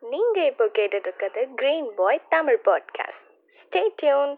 [0.00, 3.24] நீங்க இப்போ கேட்டுட்டு இருக்கிறது green boy Tamil podcast
[3.64, 4.36] stay tuned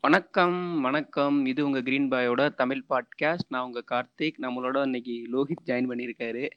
[0.00, 1.46] வணக்கம் வணக்கம்.
[1.46, 4.34] இது உங்க கிரீன் பாயோட தமிழ் பாட்காஸ்ட் நான் உங்க கார்த்திக்.
[4.42, 6.48] நம்மளோட இன்னைக்கு லோஹித் ஜாயின் பண்ணியிருக்காரு.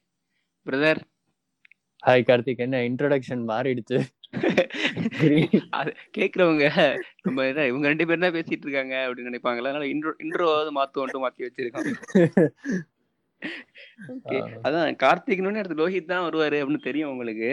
[0.65, 0.97] Brother
[2.05, 2.57] hi Karthik.
[2.57, 4.14] என்ன இன்ட்ரோடக்ஷன் மாறிடுச்சு.
[6.17, 6.65] கேக்குறவங்க
[7.21, 11.45] நம்ம என்ன இவங்க ரெண்டு பேரும் தான் பேசிட்டு இருக்காங்க அப்படின்னு நினைப்பாங்களா அதனால இன்ட்ரோ இன்ட்ரோவாவது மாத்துவோன்ட்டு மாத்தி
[11.47, 11.87] வச்சிருக்கோம்.
[14.13, 17.49] ஓகே அதான் கார்த்திக்னு அடுத்து லோஹித் தான் வருவாரு அப்படின்னு தெரியும் உங்களுக்கு.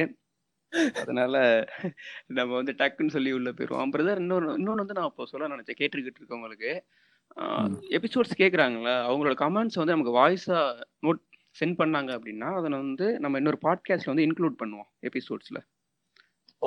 [1.02, 1.34] அதனால
[2.28, 3.92] நம்ம வந்து டக்குன்னு சொல்லி உள்ள போயிருவோம்.
[3.96, 6.72] பிரதர் இன்னொரு இன்னொன்று வந்து நான் இப்போ சொல்ல நினைச்சேன் கேட்டுக்கிட்டு இருக்கவங்களுக்கு
[7.90, 10.60] எபிசோட்ஸ் கேட்குறாங்களா அவங்களோட கமெண்ட்ஸ் வந்து நமக்கு வாய்ஸா
[11.06, 11.22] நோட்
[11.56, 15.60] சென்ட் பண்ணாங்க அப்படின்னா அதை வந்து நம்ம இன்னொரு பாட்காஸ்ட்ல வந்து இன்க்ளூட் பண்ணுவோம் எபிசோட்ஸ்ல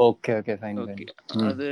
[0.04, 1.06] ஓகே ஓகே ஃபைன் ஓகே.
[1.50, 1.68] அது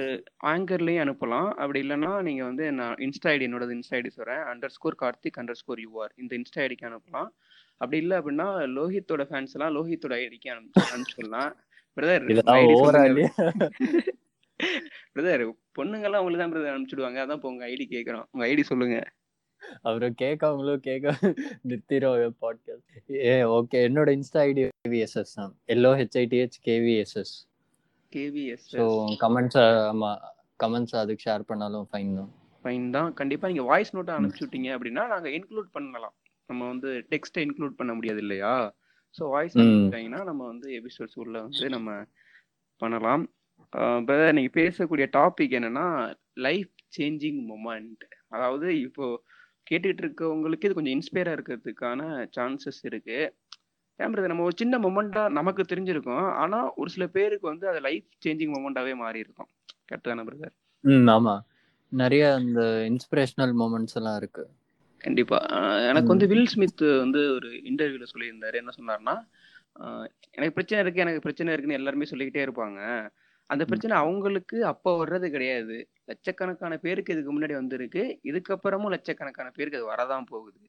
[0.51, 1.49] ஆங்கர்லயும் அனுப்பலாம்.
[1.61, 4.43] அப்படி இல்லைன்னா நீங்க வந்து நான் இன்ஸ்டா ஐடி என்னோட இன்ஸ்டா ஐடி சொல்றேன்.
[4.51, 7.29] Under score Karthik under score you are இந்த இன்ஸ்டா ஐடிக்கு அனுப்பலாம்.
[7.81, 8.47] அப்படி இல்லை அப்படின்னா
[8.77, 11.51] லோஹித்தோட ஃபேன்ஸ் எல்லாம் லோஹித்தோட ஐடிக்கு அனுப்பிச்சிடலாம்.
[11.97, 12.23] பிரதர்
[15.15, 15.43] பிரதர்
[15.77, 17.19] பொண்ணுங்கெல்லாம் உங்களுக்கு தான் பிரதர் அனுப்பிச்சிடுவாங்க.
[17.25, 18.97] அதான் இப்போ உங்க ஐடி கேட்குறோம் உங்க ஐடி சொல்லுங்க.
[19.87, 21.33] அவரும் கேட்கவங்களும் கேட்க
[21.69, 23.77] நிறுத்திடும் பாட்காஸ்ட் ஏ ஓகே.
[23.89, 25.53] என்னோட இன்ஸ்டா ஐடி கேவிஎஸ்எஸ் தான்.
[25.75, 27.35] LO HITH KVSS
[28.15, 28.85] KVS so
[29.23, 29.59] comments
[29.91, 30.11] ஆமா
[30.63, 32.31] கமெண்ட்ஸ் அதுக்கு ஷேர் பண்ணாலும் ஃபைன் தான்.
[32.63, 33.09] ஃபைன் தான்.
[33.19, 36.15] கண்டிப்பா நீங்க வாய்ஸ் நோட்டை அனுப்பிச்சு விட்டீங்க அப்படின்னா நாங்க இன்க்ளூட் பண்ணலாம்.
[36.49, 38.53] நம்ம வந்து டெக்ஸ்ட்டை இன்க்ளூட் பண்ண முடியாது இல்லையா?
[39.17, 41.89] ஸோ வாய்ஸ் அனுப்பிச்சிட்டாங்கன்னா நம்ம வந்து எபிசோட்ஸ் உள்ள வந்து நம்ம
[42.81, 43.23] பண்ணலாம்.
[44.07, 45.85] பிரதர் நீங்க பேசக்கூடிய டாபிக் என்னன்னா
[46.47, 48.03] லைஃப் சேஞ்சிங் மொமெண்ட்
[48.35, 49.05] அதாவது இப்போ
[49.69, 52.01] கேட்டுட்டு இருக்கவங்களுக்கு இது கொஞ்சம் இன்ஸ்பயரா இருக்கிறதுக்கான
[52.37, 53.19] சான்சஸ் இருக்கு.
[53.99, 56.25] ஏன் பிரதர் நம்ம ஒரு சின்ன மொமெண்டா நமக்கு தெரிஞ்சிருக்கும்.
[56.33, 59.49] ஆனா ஒரு சில பேருக்கு வந்து அது லைஃப் சேஞ்சிங் மொமெண்டாவே மாறி இருக்கும்
[59.89, 61.35] கரெக்ட் தானே பிரதர் ம் ஆமா.
[61.91, 64.43] நிறைய அந்த இன்ஸ்பிரேஷனல் மூமெண்ட்ஸ் எல்லாம் இருக்கு.
[65.01, 65.37] கண்டிப்பா.
[65.89, 68.55] எனக்கு வந்து வில் ஸ்மித் வந்து ஒரு இன்டர்வியூல சொல்லியிருந்தாரு.
[68.61, 69.15] என்ன சொன்னார்னா
[70.31, 72.79] எனக்கு பிரச்சனை இருக்கு எனக்கு பிரச்சனை இருக்குன்னு எல்லாருமே சொல்லிக்கிட்டே இருப்பாங்க.
[73.49, 75.77] அந்த பிரச்சனை அவங்களுக்கு அப்போ வர்றது கிடையாது.
[76.05, 78.03] லட்சக்கணக்கான பேருக்கு இதுக்கு முன்னாடி வந்திருக்கு.
[78.23, 80.61] இதுக்கப்புறமும் லட்சக்கணக்கான பேருக்கு அது வரதான் போகுது.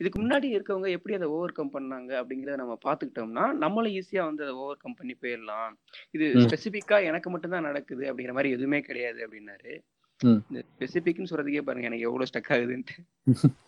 [0.00, 4.54] இதுக்கு முன்னாடி இருக்கவங்க எப்படி அதை ஓவர் கம் பண்ணாங்க அப்படிங்கிறத நம்ம பார்த்துக்கிட்டோம்னா நம்மளும் ஈஸியா வந்து அதை
[4.54, 5.72] ஓவர் கம் பண்ணி போயிடலாம்.
[6.10, 9.72] இது ஸ்பெசிபிக்கா எனக்கு மட்டும்தான் நடக்குது அப்படிங்கிற மாதிரி எதுவுமே கிடையாது அப்படின்னாரு.
[10.20, 12.96] இந்த ஸ்பெசிபிக்னு சொல்றதுக்கே பாருங்க எனக்கு எவ்வளவு ஸ்டக் ஆகுதுன்ட்டு.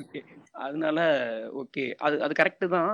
[0.00, 0.20] ஓகே.
[0.64, 0.98] அதனால
[1.62, 1.84] ஓகே.
[1.98, 2.92] அது அது கரெக்டு தான்.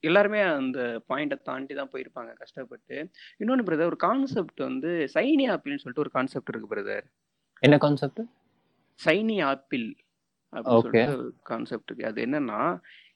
[0.00, 0.78] எல்லாருமே அந்த
[1.08, 2.96] பாயிண்ட்டை தாண்டி தான் போயிருப்பாங்க கஷ்டப்பட்டு.
[3.38, 7.06] இன்னொன்று பிரதர் ஒரு கான்செப்ட் வந்து சைனி ஆப்பிள்னு சொல்லிட்டு ஒரு கான்செப்ட் இருக்கு பிரதர்
[7.62, 8.22] என்ன கான்செப்ட்
[9.00, 9.88] சைனி ஆப்பிள்.
[10.52, 12.60] அப்படின்னு சொல்லிட்டு கான்செப்ட் இருக்கு அது என்னன்னா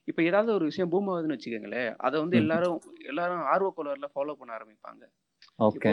[0.07, 2.79] இப்ப ஏதாவது ஒரு விஷயம் பூம் ஆகுதுன்னு வச்சுக்கோங்களேன் அதை வந்து எல்லாரும்
[3.11, 5.03] எல்லாரும் ஆர்வ கோளர்ல ஃபாலோ பண்ண ஆரம்பிப்பாங்க.
[5.77, 5.91] இப்போ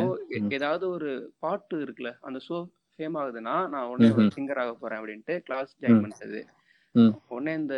[0.59, 2.59] ஏதாவது ஒரு பாட்டு இருக்குல்ல அந்த ஷோ
[2.95, 6.41] ஃபேம் ஆகுதுன்னா நான் உடனே ஒரு சிங்கர் ஆக போறேன் அப்படின்ட்டு கிளாஸ் ஜாயின் பண்றது
[7.31, 7.75] உடனே இந்த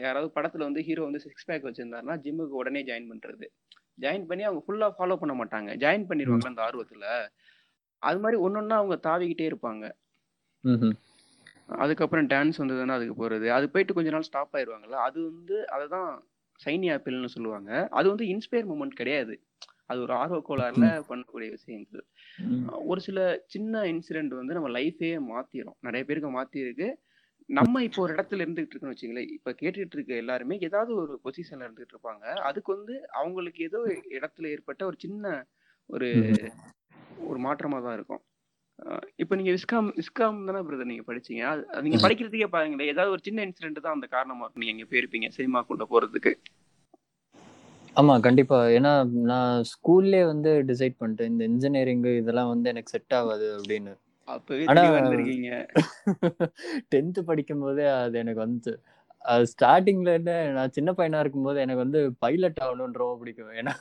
[0.00, 3.46] யாராவது படத்துல வந்து ஹீரோ வந்து சிக்ஸ் பேக் வச்சிருந்தாருன்னா ஜிம்முக்கு உடனே ஜாயின் பண்றது.
[3.98, 5.70] ஜாயின் பண்ணி அவங்க ஃபுல்லா ஃபாலோ பண்ண மாட்டாங்க.
[5.82, 7.04] ஜாயின் பண்ணிடுவாங்க அந்த ஆர்வத்துல?
[8.02, 9.84] அது மாதிரி ஒன்னொன்னா அவங்க தாவிக்கிட்டே இருப்பாங்க.
[11.68, 13.46] அதுக்கப்புறம் டான்ஸ் வந்ததுன்னா அதுக்கு போறது.
[13.48, 16.10] அது போயிட்டு கொஞ்ச நாள் ஸ்டாப் ஆயிருவாங்கல்ல அது வந்து அதுதான்
[16.60, 17.70] சைனி ஆப்பிள்னு சொல்லுவாங்க.
[17.92, 19.34] அது வந்து இன்ஸ்பயர் மூமெண்ட் கிடையாது.
[19.90, 22.04] அது ஒரு ஆர்வ கோளாறுல பண்ணக்கூடிய விஷயங்கள்.
[22.84, 25.78] ஒரு சில சின்ன இன்சிடென்ட் வந்து நம்ம லைஃபே மாத்திரும்.
[25.80, 26.88] நிறைய பேருக்கு மாத்தி இருக்கு
[27.48, 31.94] நம்ம இப்போ ஒரு இடத்துல இருந்துகிட்டு இருக்கோம்னு வச்சுங்களேன் இப்ப கேட்டுட்டு இருக்க எல்லாருமே ஏதாவது ஒரு பொசிஷன்ல இருந்துகிட்டு
[31.96, 32.24] இருப்பாங்க.
[32.48, 33.80] அதுக்கு வந்து அவங்களுக்கு ஏதோ
[34.16, 35.26] இடத்துல ஏற்பட்ட ஒரு சின்ன
[35.90, 36.08] ஒரு
[37.26, 38.22] ஒரு மாற்றமா தான் இருக்கும்.
[39.16, 41.44] இப்போ நீங்க விஸ்காம் விஸ்காம் தானே பிரதர் நீங்க படிச்சீங்க?
[41.80, 42.90] நீங்க படிக்கிறதுக்கே பாருங்களேன்.
[42.92, 46.32] ஏதாவது ஒரு சின்ன இன்சிடென்ட் தான் அந்த காரணமா இருக்கும் நீங்க இங்க போயிருப்பீங்க சினிமாக்குள்ள போறதுக்கு.
[47.96, 48.58] ஆமா கண்டிப்பா.
[48.78, 48.92] ஏன்னா
[49.30, 51.30] நான் ஸ்கூல்லே வந்து டிசைட் பண்ணிட்டேன்.
[51.32, 53.94] இந்த இன்ஜினியரிங் இதெல்லாம் வந்து எனக்கு செட் ஆகாது அப்படின்னு.
[56.94, 58.72] டென்த் படிக்கும் போதே அது எனக்கு வந்து
[59.50, 63.52] ஸ்டார்டிங்ல என்ன நான் சின்ன பையனா இருக்கும்போது எனக்கு வந்து பைலட் ஆகணும்னு ரொம்ப பிடிக்கும்.
[63.60, 63.74] ஏன்னா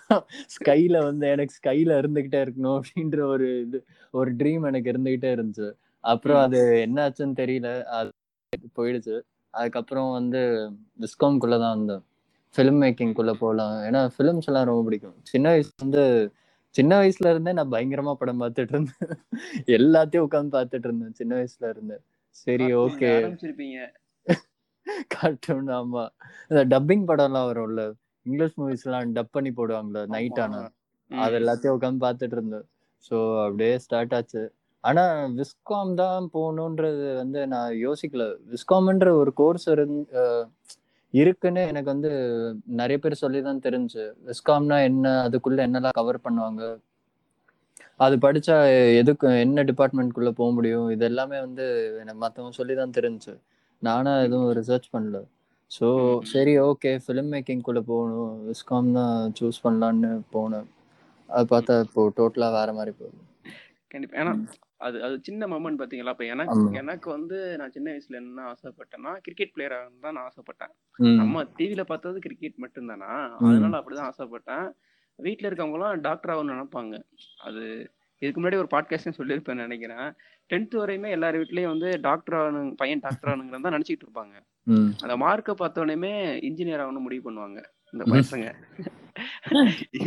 [0.56, 3.80] ஸ்கைல வந்து எனக்கு ஸ்கைல இருந்துகிட்டே இருக்கணும் அப்படின்ற ஒரு இது
[4.14, 5.70] ஒரு ட்ரீம் எனக்கு இருந்துகிட்டே இருந்துச்சு.
[6.04, 7.70] அப்புறம் அது என்ன ஆச்சுன்னு தெரியல.
[7.98, 8.12] அது
[8.80, 9.16] போயிடுச்சு.
[9.54, 10.42] அதுக்கப்புறம் வந்து
[11.00, 12.04] விஸ்காம்குள்ள தான் வந்தேன்.
[12.56, 13.76] ஃபிலிம் மேக்கிங்குள்ள போகலாம்.
[13.88, 15.16] ஏன்னா ஃபிலிம்ஸ் எல்லாம் ரொம்ப பிடிக்கும்.
[15.24, 16.04] சின்ன வயசுல வந்து
[16.76, 19.12] சின்ன வயசுல இருந்தே நான் பயங்கரமா படம் பார்த்துட்டு இருந்தேன்.
[19.78, 21.98] எல்லாத்தையும் உட்காந்து பார்த்துட்டு இருந்தேன் சின்ன வயசுல இருந்து.
[22.30, 23.12] சரி ஓகே
[25.16, 26.04] கார்ட்டூன் ஆமா.
[26.52, 27.84] இந்த டப்பிங் படம் எல்லாம் வரும்ல
[28.26, 30.62] இங்கிலீஷ் மூவிஸ் எல்லாம் டப் பண்ணி போடுவாங்கல்ல நைட் ஆனா.
[31.12, 32.66] அது எல்லாத்தையும் உட்காந்து பார்த்துட்டு இருந்தேன்.
[33.08, 33.16] ஸோ
[33.46, 34.44] அப்படியே ஸ்டார்ட் ஆச்சு.
[34.84, 35.04] ஆனா
[35.40, 38.24] விஸ்காம் தான் போகணுன்றது வந்து நான் யோசிக்கல.
[38.54, 40.24] விஸ்காம்ன்ற ஒரு கோர்ஸ் இருந்து
[41.14, 42.10] இருக்குன்னு எனக்கு வந்து
[42.80, 44.04] நிறைய பேர் சொல்லி தான் தெரிஞ்சு.
[44.30, 46.64] விஸ்காம்னா என்ன அதுக்குள்ள என்னெல்லாம் கவர் பண்ணுவாங்க?
[48.00, 48.56] அது படிச்சா
[49.02, 50.88] எதுக்கு என்ன டிபார்ட்மெண்ட்குள்ள போக முடியும்?
[50.96, 51.66] இது எல்லாமே வந்து
[52.02, 53.34] எனக்கு மற்றவங்க சொல்லி தான் தெரிஞ்சுச்சு
[53.88, 55.18] நானும் எதுவும் ரிசர்ச் பண்ணல.
[55.72, 55.88] ஸோ.
[56.34, 58.36] சரி ஓகே ஃபிலிம் மேக்கிங்குள்ளே போகணும்.
[58.50, 60.68] விஸ்காம் தான் சூஸ் பண்ணலான்னு போனேன்.
[61.30, 63.20] அது பார்த்தா இப்போ டோட்டலாக வேற மாதிரி போகுது.
[63.92, 64.18] கண்டிப்பா.
[64.22, 64.34] ஏன்னா
[64.86, 66.64] அது அது சின்ன மொமெண்ட் பாத்தீங்களா இப்ப எனக்கு.
[66.82, 70.74] எனக்கு வந்து நான் சின்ன வயசுல என்ன ஆசைப்பட்டேன்னா கிரிக்கெட் பிளேயர் தான் நான் ஆசைப்பட்டேன்.
[71.22, 73.12] நம்ம டிவில பார்த்தது கிரிக்கெட் மட்டும்தானா.
[73.42, 74.66] அதனால அப்படிதான் ஆசைப்பட்டேன்.
[75.20, 76.96] வீட்ல இருக்கவங்கலாம் டாக்டர் ஆகணும்னு நினைப்பாங்க.
[77.48, 77.64] அது
[78.18, 80.14] இதுக்கு முன்னாடி ஒரு பாட்காஸ்ட்டும் சொல்லியிருப்பேன் நினைக்கிறேன்.
[80.54, 84.36] டென்த் வரையுமே எல்லார் வீட்லயும் வந்து டாக்டர் ஆகணும் பையன் டாக்டர் ஆகணுங்கிறத தான் நினைச்சிட்டு இருப்பாங்க.
[85.02, 88.54] அந்த மார்க்கை பார்த்தோன்னே இன்ஜினியர் ஆகணும் முடிவு பண்ணுவாங்க இந்த பசங்க.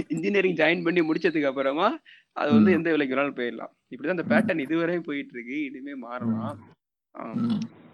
[0.08, 1.98] இன்ஜினியரிங் ஜாயின் பண்ணி முடிச்சதுக்கு அப்புறமா
[2.32, 2.72] அது வந்து.
[2.72, 3.72] எந்த வேலைக்கு வேணாலும் போயிடலாம்.
[3.90, 6.58] இப்படிதான் இந்த பேட்டர்ன் இதுவரையும் போயிட்டு இருக்கு இனிமே மாறலாம்.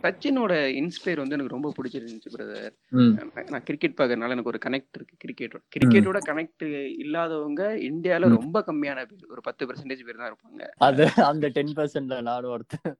[0.02, 2.74] சச்சினோட இன்ஸ்பயர் வந்து எனக்கு ரொம்ப பிடிச்சிருந்துச்சு பிரதர்
[3.50, 6.64] நான் கிரிக்கெட் பார்க்கறதுனால எனக்கு ஒரு கனெக்ட் இருக்கு கிரிக்கெட்டோட கிரிக்கெட்டோட கனெக்ட்
[7.04, 8.28] இல்லாதவங்க இந்தியால.
[8.28, 10.68] ரொம்ப கம்மியான பேர் ஒரு பத்து பெர்சன்டேஜ் பேர் தான் இருப்பாங்க.
[10.78, 12.96] அது அந்த டென் பர்சன்ட்ல நானும் ஒருத்தன்.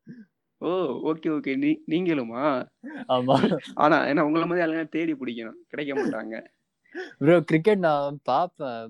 [0.60, 0.70] ஓ
[1.12, 2.42] ஓகே ஓகே நீ நீங்களுமா?
[3.08, 3.36] ஆமா.
[3.74, 5.58] ஆனா ஏன்னா உங்களை மாதிரி ஆளுங்க தேடி பிடிக்கணும்.
[5.68, 6.36] கிடைக்க மாட்டாங்க.
[7.20, 8.82] ப்ரோ கிரிக்கெட் நான் பார்ப்பேன்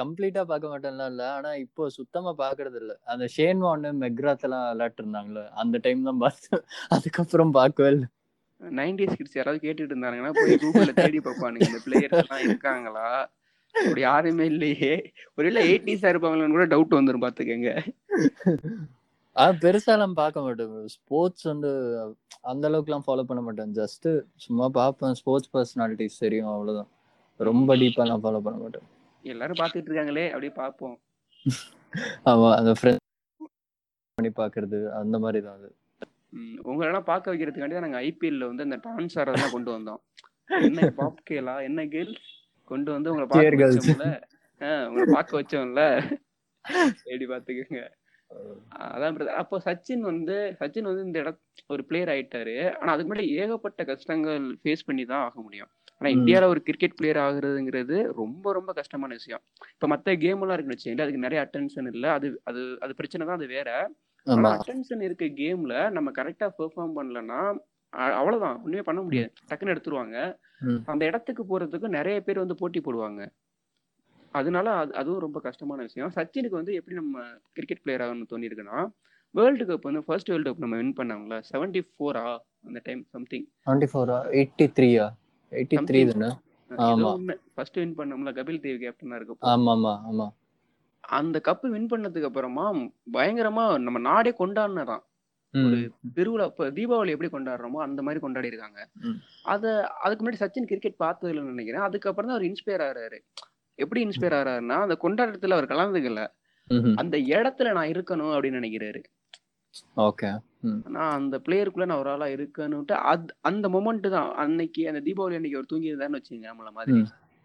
[0.00, 1.22] கம்ப்ளீட்டா பார்க்க மாட்டேன்ல இல்ல.
[1.38, 2.92] ஆனா இப்போ சுத்தமா பாக்குறது இல்ல.
[3.12, 6.62] அந்த ஷேன் வான் மெக்ராத் எல்லாம் விளையாட்டு இருந்தாங்களே அந்த டைம் தான் பார்த்தேன்.
[6.96, 8.08] அதுக்கப்புறம் பார்க்கவே இல்லை.
[8.60, 11.68] நைன்டிஸ் கிட்ஸ் யாராவது கேட்டுட்டு இருந்தாங்கன்னா போய் கூகுள்ல தேடி பார்ப்பானுங்க.
[11.70, 13.06] இந்த பிளேயர்ஸ் எல்லாம் இருக்காங்களா?
[13.74, 14.94] அப்படி யாருமே இல்லையே.
[15.38, 17.70] ஒருவேளை எயிட்டிஸா இருப்பாங்களான்னு கூட டவுட் வந்துரும் பாத்துக்கங்க
[19.36, 21.70] ஆ பெருசாலாம் பார்க்க மாட்டேன் ஸ்போர்ட்ஸ் வந்து
[22.50, 23.74] அந்த அளவுக்குலாம் ஃபாலோ பண்ண மாட்டேன்.
[23.80, 24.08] ஜஸ்ட்
[24.44, 25.14] சும்மா பார்ப்பேன்.
[25.20, 26.90] ஸ்போர்ட்ஸ் பர்சனாலிட்டிஸ் தெரியும் அவ்வளவுதான்.
[27.48, 28.86] ரொம்ப டீப்பாலாம் ஃபாலோ பண்ண மாட்டேன்.
[29.24, 30.96] எல்லாரும் பாத்துட்டு இருக்காங்களே அப்படியே பார்ப்போம்.
[32.30, 33.04] ஆமா அந்த ஃப்ரெண்ட்
[34.18, 35.70] பண்ணி பாக்குறது அந்த மாதிரி தான் அது
[36.70, 40.00] உங்களெல்லாம் பார்க்க வைக்கிறதுக்காண்டி தான் நாங்க ஐபிஎல்ல வந்து அந்த டான்ஸ் ஆடுறதெல்லாம் கொண்டு வந்தோம்.
[40.68, 42.12] என்ன பாப் கேலா என்ன கேர்ள்
[42.70, 43.70] கொண்டு வந்து உங்களை பார்க்க.
[43.70, 44.08] வச்சோம்ல.
[44.88, 45.82] உங்களை பார்க்க வச்சோம்ல.
[47.10, 47.82] எப்படி பாத்துக்கோங்க
[48.94, 49.16] அதான்.
[49.42, 51.30] அப்போ சச்சின் வந்து சச்சின் வந்து இந்த இட
[51.74, 52.54] ஒரு பிளேயர் ஆயிட்டாரு.
[52.78, 55.70] ஆனா அதுக்கு முன்னாடி ஏகப்பட்ட கஷ்டங்கள் ஃபேஸ் பண்ணி தான் ஆக முடியும்.
[56.00, 56.14] ஆனா ம்.
[56.16, 59.42] இந்தியால ஒரு கிரிக்கெட் பிளேயர் ஆகுறதுங்கிறது ரொம்ப ரொம்ப கஷ்டமான விஷயம்.
[59.72, 62.06] இப்ப மத்த கேம் எல்லாம் இருக்குன்னு வச்சுக்கோங்களேன் அதுக்கு நிறைய அட்டென்ஷன் இல்ல.
[62.18, 63.68] அது அது அது பிரச்சனை தான் அது வேற.
[64.52, 67.40] அட்டென்ஷன் இருக்க கேம்ல நம்ம கரெக்டா பெர்ஃபார்ம் பண்ணலன்னா
[68.14, 68.56] அவ்வளவுதான்.
[68.64, 69.30] ஒண்ணுமே பண்ண முடியாது.
[69.48, 70.16] டக்குன்னு எடுத்துருவாங்க.
[70.88, 73.22] அந்த இடத்துக்கு போறதுக்கு நிறைய பேர் வந்து போட்டி போடுவாங்க.
[74.34, 76.12] அதனால அது அதுவும் ரொம்ப கஷ்டமான விஷயம்.
[76.16, 77.22] சச்சினுக்கு வந்து எப்படி நம்ம
[77.56, 78.80] கிரிக்கெட் பிளேயர் ஆகணும்னு தோணிருக்குன்னா
[79.34, 82.22] வேர்ல்டு கப் வந்து ஃபர்ஸ்ட் வேர்ல்டு கப் நம்ம வின் பண்ணாங்களா செவன்டி ஃபோரா
[82.64, 85.04] அந்த டைம் சம்திங் டுவெண்ட்டி ஃபோரா எயிட்டி த்ரீயா
[85.52, 86.28] எயிட்டி த்ரீ தானே?
[86.70, 87.08] ஏதோ ஆமா.
[87.12, 89.46] ஒண்ணு ஃபர்ஸ்ட் வின் பண்ணோம்ல கபில் தேவ் கேப்டனா இருக்கப்போ.
[89.52, 89.94] ஆமா ஆமா.
[90.10, 90.26] ஆமா
[91.00, 92.74] அந்த கப் வின் பண்ணதுக்கு அப்புறமா
[93.12, 95.02] பயங்கரமா நம்ம நாடே கொண்டாடினதான்.
[95.54, 95.92] ம்.
[96.14, 98.88] திருவிழா இப்ப தீபாவளி எப்படி கொண்டாடுறோமோ அந்த மாதிரி கொண்டாடி இருக்காங்க.
[99.42, 101.82] அத அதுக்கு முன்னாடி சச்சின் கிரிக்கெட் பார்த்ததுல நினைக்கிறேன்.
[101.82, 103.18] அதுக்கப்புறம் தான் அவர் இன்ஸ்பயர் ஆறாரு.
[103.74, 106.26] எப்படி இன்ஸ்பயர் ஆறாருன்னா அந்த கொண்டாட்டத்துல அவர் கலந்துக்கல.
[106.96, 109.00] அந்த இடத்துல நான் இருக்கணும் அப்படின்னு நினைக்கிறாரு.
[109.96, 110.30] ஓகே.
[110.96, 114.30] நான் அந்த பிளேயருக்குள்ள நான் ஒரு ஆளா இருக்கணும்ட்டு அது அந்த மொமெண்ட் தான்.
[114.44, 116.94] அன்னைக்கு அந்த தீபாவளி அன்னைக்கு அவர் தூங்கி இருந்தாருன்னு வச்சுங்க நம்மள மாதிரி.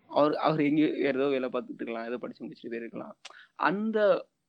[0.09, 3.15] அவர் அவர் எங்கேயோ ஏதோ வேலை பார்த்துட்டு இருக்கலாம் ஏதோ படிச்சு முடிச்சுட்டு போயிருக்கலாம்
[3.69, 3.99] அந்த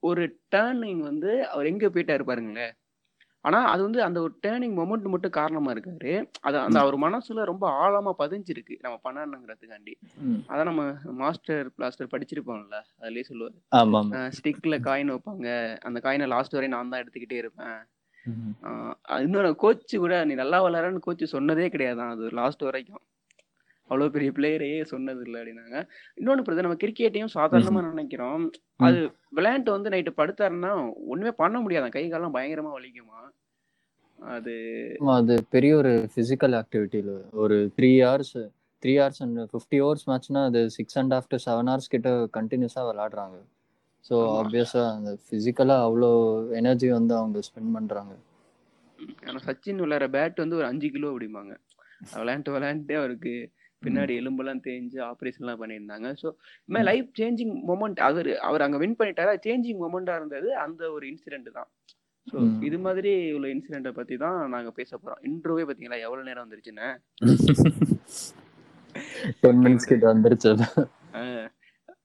[0.02, 0.24] ஒரு
[0.54, 2.74] டேர்னிங் வந்து அவர் எங்க போயிட்டாரு பாருங்களேன்.
[3.44, 6.12] ஆனா அது வந்து அந்த ஒரு டேர்னிங் மொமெண்ட் மட்டும் காரணமா இருக்காரு.
[6.46, 9.94] அது அந்த அவர் மனசுல ரொம்ப ஆழமா பதிஞ்சிருக்கு நம்ம பண்ணணுங்கிறதுக்காண்டி.
[10.50, 10.84] அதான் நம்ம
[11.22, 13.56] மாஸ்டர் பிளாஸ்டர் படிச்சிருப்போம்ல அதுலயே சொல்லுவாரு.
[14.38, 15.48] ஸ்டிக்ல காயின் வைப்பாங்க.
[15.88, 17.78] அந்த காயினை லாஸ்ட் வரையும் நான் தான் எடுத்துக்கிட்டே இருப்பேன்.
[19.25, 23.02] இன்னொரு கோச் கூட நீ நல்லா விளையாடுறன்னு கோச் சொன்னதே கிடையாதான் அது லாஸ்ட் வரைக்கும்.
[23.90, 25.76] அவ்வளவு பெரிய பிளேயரையே சொன்னது இல்லை அப்படின்னாங்க.
[26.18, 28.45] இன்னொன்னு பிரதர் நம்ம கிரிக்கெட்டையும் சாதாரணமா நினைக்கிறோம்.
[28.87, 29.00] அது
[29.37, 30.73] விளையாண்டு வந்து நைட்டு படுத்தாருன்னா
[31.12, 33.21] ஒண்ணுமே பண்ண முடியாதான் கை காலம் பயங்கரமா வலிக்குமா?
[34.18, 34.52] அது
[35.16, 38.37] அது பெரிய ஒரு பிசிக்கல் ஆக்டிவிட்டியில் ஒரு three hours
[38.83, 42.87] three hours and fifty hours மேட்ச்னா அது six and half to seven hours கிட்ட கண்டினியூஸாக
[42.90, 43.37] விளாடுறாங்க
[44.10, 44.16] ஸோ.
[44.40, 46.10] ஆப்வியஸாக அந்த ஃபிசிக்கலாக அவ்வளோ
[46.52, 48.14] எனர்ஜி வந்து அவங்க ஸ்பெண்ட் பண்ணுறாங்க
[49.22, 51.52] ஆனா சச்சின் விளையாடுற பேட் வந்து ஒரு அஞ்சு கிலோ அப்படிம்பாங்க.
[52.20, 53.32] விளையாண்டு விளையாண்டே அவருக்கு
[53.82, 56.08] பின்னாடி எலும்பெல்லாம் தேஞ்சு ஆப்ரேஷன் எல்லாம் பண்ணியிருந்தாங்க.
[56.22, 56.28] ஸோ
[56.68, 59.34] மாதிரி லைஃப் சேஞ்சிங் மொமெண்ட் அவர் அவர் அங்க வின் பண்ணிட்டாரு.
[59.46, 60.48] சேஞ்சிங் மொமெண்டா இருந்தது.
[60.56, 61.68] அந்த ஒரு இன்சிடென்ட் தான்.
[62.26, 62.36] ஸோ.
[62.60, 65.20] இது மாதிரி உள்ள இன்சிடென்ட்டை பத்தி தான் நாங்க பேச போறோம்.
[65.22, 66.00] இன்ட்ரோவே பாத்தீங்களா?
[66.00, 66.88] எவ்வளவு நேரம் வந்துருச்சுன்னு?
[69.40, 70.50] டென் மினிட்ஸ் கிட்ட வந்துருச்சு.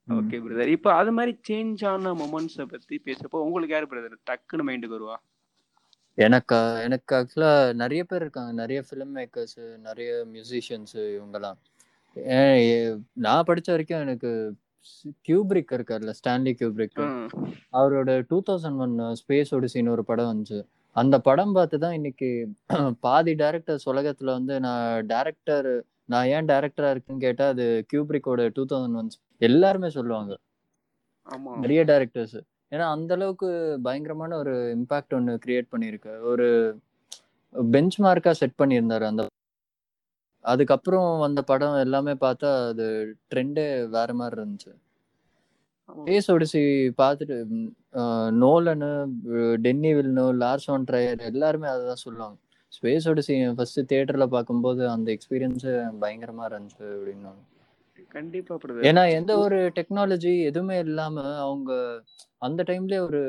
[0.07, 4.97] ஓகே பிரதர் இப்போ அது மாதிரி சேஞ்ச் ஆன மொமெண்ட்ஸை பத்தி பேசப்போ உங்களுக்கு யார் பிரதர் டக்குன்னு மைண்டுக்கு
[4.97, 5.17] வருவா?
[6.17, 7.51] எனக்கு எனக்கு ஆக்சுவலா
[7.83, 8.51] நிறைய பேர் இருக்காங்க.
[8.61, 11.59] நிறைய ஃபிலிம் மேக்கர்ஸ் நிறைய மியூசிஷியன்ஸ் இவங்கெல்லாம்.
[13.25, 14.31] நான் படிச்ச வரைக்கும் எனக்கு
[15.27, 16.99] கியூப்ரிக் இருக்கார்ல ஸ்டான்லி கியூப்ரிக்
[17.79, 20.59] அவரோட டூ தௌசண்ட் ஒன் ஸ்பேஸ் ஒடிசின்னு ஒரு படம் வந்துச்சு.
[20.95, 22.29] அந்த படம் பார்த்து தான் இன்னைக்கு
[23.05, 25.69] பாதி டேரக்டர்ஸ் உலகத்துல வந்து நான் டேரக்டர்
[26.13, 30.33] நான் ஏன் டேரக்டரா இருக்குன்னு கேட்டா அது கியூப்ரிக்கோட டூ தௌசண்ட் ஒன் எல்லாருமே சொல்லுவாங்க.
[31.63, 32.37] நிறைய டேரக்டர்ஸ்
[32.73, 33.47] ஏன்னா அந்த அளவுக்கு
[33.85, 36.13] பயங்கரமான ஒரு இம்பாக்ட் ஒன்று கிரியேட் பண்ணியிருக்கு.
[36.31, 36.47] ஒரு
[37.75, 39.23] பெஞ்ச் மார்க்கா செட் பண்ணியிருந்தாரு அந்த
[40.51, 42.85] அதுக்கப்புறம் வந்த படம் எல்லாமே பார்த்தா அது
[43.31, 44.71] ட்ரெண்டே வேற மாதிரி இருந்துச்சு.
[45.89, 46.61] ஸ்பேஸ் ஒடிசி
[47.01, 47.37] பார்த்துட்டு
[48.43, 48.89] நோலனு
[49.65, 52.37] Denis Villeneuve Lars von Trier எல்லாருமே அதுதான் சொல்லுவாங்க.
[52.77, 55.67] ஸ்பேஸ் ஒடிசி ஃபர்ஸ்ட் தியேட்டர்ல பார்க்கும்போது அந்த எக்ஸ்பீரியன்ஸ்
[56.03, 57.41] பயங்கரமா இருந்துச்சு அப்படின்னாங்க.
[58.11, 58.55] கண்டிப்பா
[58.87, 61.71] ஏன்னா எந்த ஒரு டெக்னாலஜி எதுவுமே இல்லாம அவங்க
[62.39, 63.21] அந்த டைம்லயே ஒரு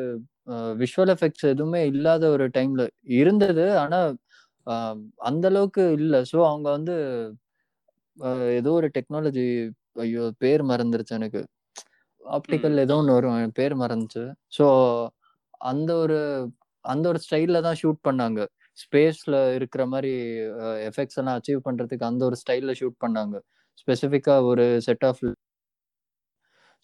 [0.82, 2.82] விஷுவல் எஃபெக்ட்ஸ் எதுவுமே இல்லாத ஒரு டைம்ல
[3.18, 3.66] இருந்தது.
[3.82, 4.00] ஆனா
[5.30, 6.14] அந்த அளவுக்கு இல்ல.
[6.32, 6.94] ஸோ அவங்க வந்து
[8.58, 9.46] ஏதோ ஒரு டெக்னாலஜி
[10.04, 11.42] ஐயோ பேர் மறந்துருச்சு எனக்கு.
[12.20, 14.24] ஆப்டிக்கல் ஏதோ ஒன்று வரும் பேர் மறந்துச்சு.
[14.56, 14.66] ஸோ
[15.70, 16.18] அந்த ஒரு
[16.84, 18.40] அந்த ஒரு ஸ்டைல்ல தான் ஷூட் பண்ணாங்க.
[18.78, 20.12] ஸ்பேஸ்ல இருக்கிற மாதிரி
[20.90, 23.36] எஃபெக்ட்ஸ் எல்லாம் அச்சீவ் பண்றதுக்கு அந்த ஒரு ஸ்டைல்ல ஷூட் பண்ணாங்க.
[23.78, 25.22] ஸ்பெசிஃபிக்கா ஒரு செட் ஆஃப்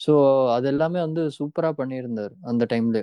[0.00, 0.12] ஸோ
[0.52, 2.98] அது எல்லாமே வந்து சூப்பரா பண்ணியிருந்தார் அந்த டைம்ல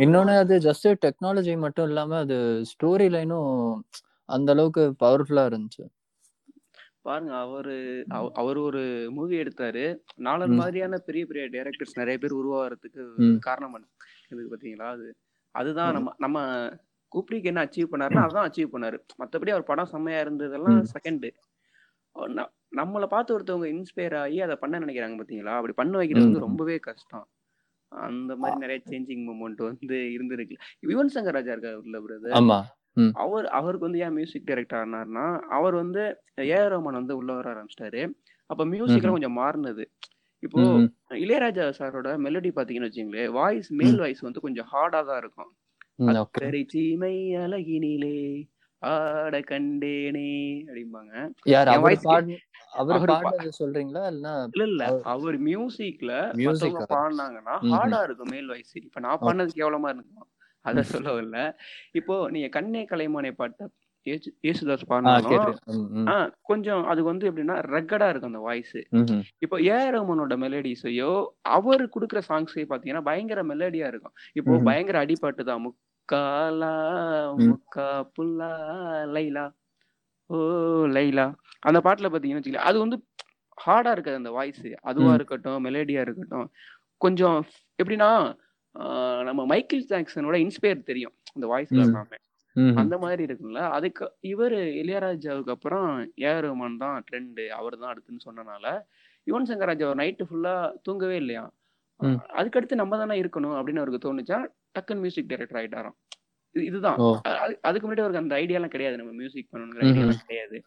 [0.00, 2.36] இன்னொன்னு அது ஜஸ்ட் டெக்னாலஜி மட்டும் இல்லாம அது
[2.70, 3.54] ஸ்டோரி லைனும்
[4.28, 5.84] அந்த அளவுக்கு பவர்ஃபுல்லா இருந்துச்சு
[7.02, 7.74] பாருங்க அவரு
[8.10, 8.80] அவ- அவர் ஒரு
[9.10, 9.84] மூவி எடுத்தாரு
[10.18, 10.56] நாலன் ம்.
[10.56, 13.02] மாதிரியான பெரிய பெரிய டைரக்டர்ஸ் நிறைய பேர் உருவாகிறதுக்கு.
[13.40, 13.86] காரணம்?
[14.30, 15.06] இதுக்கு பாத்தீங்களா அது
[15.54, 15.94] அதுதான்.
[15.94, 16.38] நம்ம நம்ம
[17.12, 20.80] கூப்ரிக்கு என்ன அச்சீவ் பண்ணாருன்னா அதான் அச்சீவ் பண்ணாரு மத்தபடி அவர் படம் செம்மையா இருந்ததெல்லாம்.
[20.92, 21.26] செகண்ட்
[22.78, 25.54] நம்மளை பார்த்து ஒருத்தவங்க இன்ஸ்பயர் ஆகி அதை பண்ண நினைக்கிறாங்க பாத்தீங்களா?
[25.58, 26.46] அப்படி பண்ண வைக்கிறது வந்து.
[26.46, 27.26] ரொம்பவே கஷ்டம்.
[27.92, 30.56] அந்த மாதிரி நிறைய சேஞ்சிங் மூமெண்ட் வந்து இருந்திருக்கு.
[30.90, 32.36] யுவன் சங்கர் ராஜா இருக்காரு இல்ல பிரதர்
[33.22, 35.26] அவர் அவருக்கு வந்து ஏன் மியூசிக் டைரக்டர் ஆனார்னா
[35.56, 36.02] அவர் வந்து
[36.44, 38.02] ஏஆர் ரஹ்மான் வந்து உள்ள வர ஆரம்பிச்சிட்டாரு.
[38.50, 39.16] அப்ப மியூசிக்லாம்.
[39.16, 39.84] கொஞ்சம் மாறினது.
[40.42, 40.60] இப்போ
[41.24, 45.50] இளையராஜா சாரோட மெலடி பாத்தீங்கன்னு வச்சுங்களேன் வாய்ஸ் மேல் வாய்ஸ் வந்து கொஞ்சம் ஹார்டா தான் இருக்கும்.
[47.44, 48.16] அழகினிலே
[48.82, 50.28] ஆட கண்டேனே
[50.66, 51.12] அப்படிம்பாங்க.
[51.46, 52.36] யார் அவர் வாய்ஸ் பாடு
[52.72, 54.02] அவர் அவரு பா- பாடுனது சொல்றீங்களா?
[54.50, 54.82] இல்ல இல்ல.
[55.12, 56.62] அவர் மியூசிக்ல மியூசிக்
[56.94, 60.28] பாடினாங்கன்னா ஹார்டா இருக்கும் மேல் வாய்ஸ் இப்ப நான் பாடினது கேவலமா இருக்கும்?
[60.64, 61.38] அத சொல்ல வரல
[61.94, 63.68] இப்போ நீங்க கண்ணே கலைமானே பாட்ட
[64.06, 65.30] ஏசு- ஏசுதாஸ் பாடினாலும்
[66.44, 68.76] கொஞ்சம் அது வந்து எப்படின்னா ரெக்கடா இருக்கும் அந்த வாய்ஸ்.
[69.42, 71.10] இப்போ ஏஆர் ரஹ்மானோட மெலடிஸையோ
[71.50, 74.14] அவர் கொடுக்குற சாங்ஸே பாத்தீங்கன்னா பயங்கர மெலடியா இருக்கும்.
[74.36, 74.50] இப்போ.
[74.68, 75.66] பயங்கர அடிப்பாட்டு தான்
[76.10, 76.70] முக்காலா
[77.40, 78.48] முக்கா புல்லா
[79.14, 79.44] லைலா.
[80.30, 80.38] ஓ
[80.94, 81.26] லைலா.
[81.68, 82.96] அந்த பாட்டுல பாத்தீங்கன்னு வச்சுக்கல அது வந்து
[83.58, 84.66] ஹார்டா இருக்காது அந்த வாய்ஸ்.
[84.90, 86.48] அதுவா இருக்கட்டும் மெலடியா இருக்கட்டும்.
[87.00, 87.38] கொஞ்சம்
[87.78, 88.10] எப்படின்னா
[89.28, 92.18] நம்ம மைக்கேல் ஜாக்சனோட இன்ஸ்பயர் தெரியும் அந்த வாய்ஸ்ல எல்லாமே.
[92.80, 95.88] அந்த மாதிரி இருக்குல்ல அதுக்கு இவர் இளையராஜாவுக்கு அப்புறம்
[96.24, 98.66] ஏஆர் ரஹ்மான் தான் ட்ரெண்டு அவர் தான் அடுத்துன்னு சொன்னனால.
[99.26, 100.54] யுவன் சங்கர் ராஜா நைட்டு ஃபுல்லா
[100.86, 101.44] தூங்கவே இல்லையா
[102.08, 104.46] அதுக்கடுத்து நம்ம தானே இருக்கணும் அப்படின்னு அவருக்கு தோணுச்சா
[104.78, 105.94] டக்குன்னு மியூசிக் டைரக்டர் ஆயிட்டாராம்.
[106.54, 106.96] இது- இதுதான்.
[107.60, 108.96] அதுக்கு முன்னாடி அவருக்கு அந்த ஐடியாலாம் கிடையாது.
[108.96, 109.84] நம்ம மியூசிக் பண்ணணுங்கிற.
[109.84, 110.62] ஐடியாலாம் கிடையாது.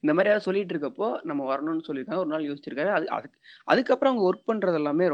[0.00, 2.16] இந்த மாதிரி யாராவது சொல்லிட்டு இருக்கப்போ நம்ம வரணும்னு சொல்லியிருக்காங்க.
[2.16, 2.86] ஒரு நாள் யோசிச்சிருக்காரு.
[2.86, 5.08] அது அதுக்கு அதுக்கப்புறம் அவங்க ஒர்க் பண்றது எல்லாமே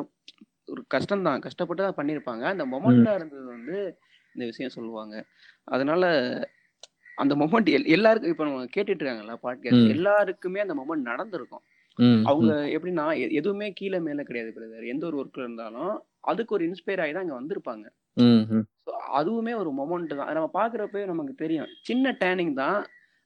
[0.65, 2.43] ஒரு கஷ்டம் தான் கஷ்டப்பட்டு தான் பண்ணியிருப்பாங்க.
[2.43, 3.79] அந்த மொமெண்டா இருந்தது வந்து
[4.35, 5.25] இந்த விஷயம் சொல்லுவாங்க.
[5.65, 6.07] அதனால
[7.15, 11.63] அந்த மொமெண்ட் எல்லாருக்கும் இப்ப நம்ம கேட்டுட்டு இருக்காங்கல்ல பாட்காஸ்ட் எல்லாருக்குமே அந்த மொமெண்ட் நடந்திருக்கும்.
[12.31, 13.05] அவங்க எப்படின்னா
[13.39, 15.95] எதுவுமே கீழே மேல கிடையாது பிரதர் எந்த ஒரு ஒர்க்ல இருந்தாலும்
[16.31, 17.87] அதுக்கு ஒரு இன்ஸ்பயர் ஆகி தான் இங்க வந்திருப்பாங்க.
[19.19, 20.33] அதுவுமே ஒரு மொமெண்ட் தான்.
[20.37, 21.71] நம்ம பாக்குறப்ப நமக்கு தெரியும்.
[21.89, 22.79] சின்ன டேனிங் தான்.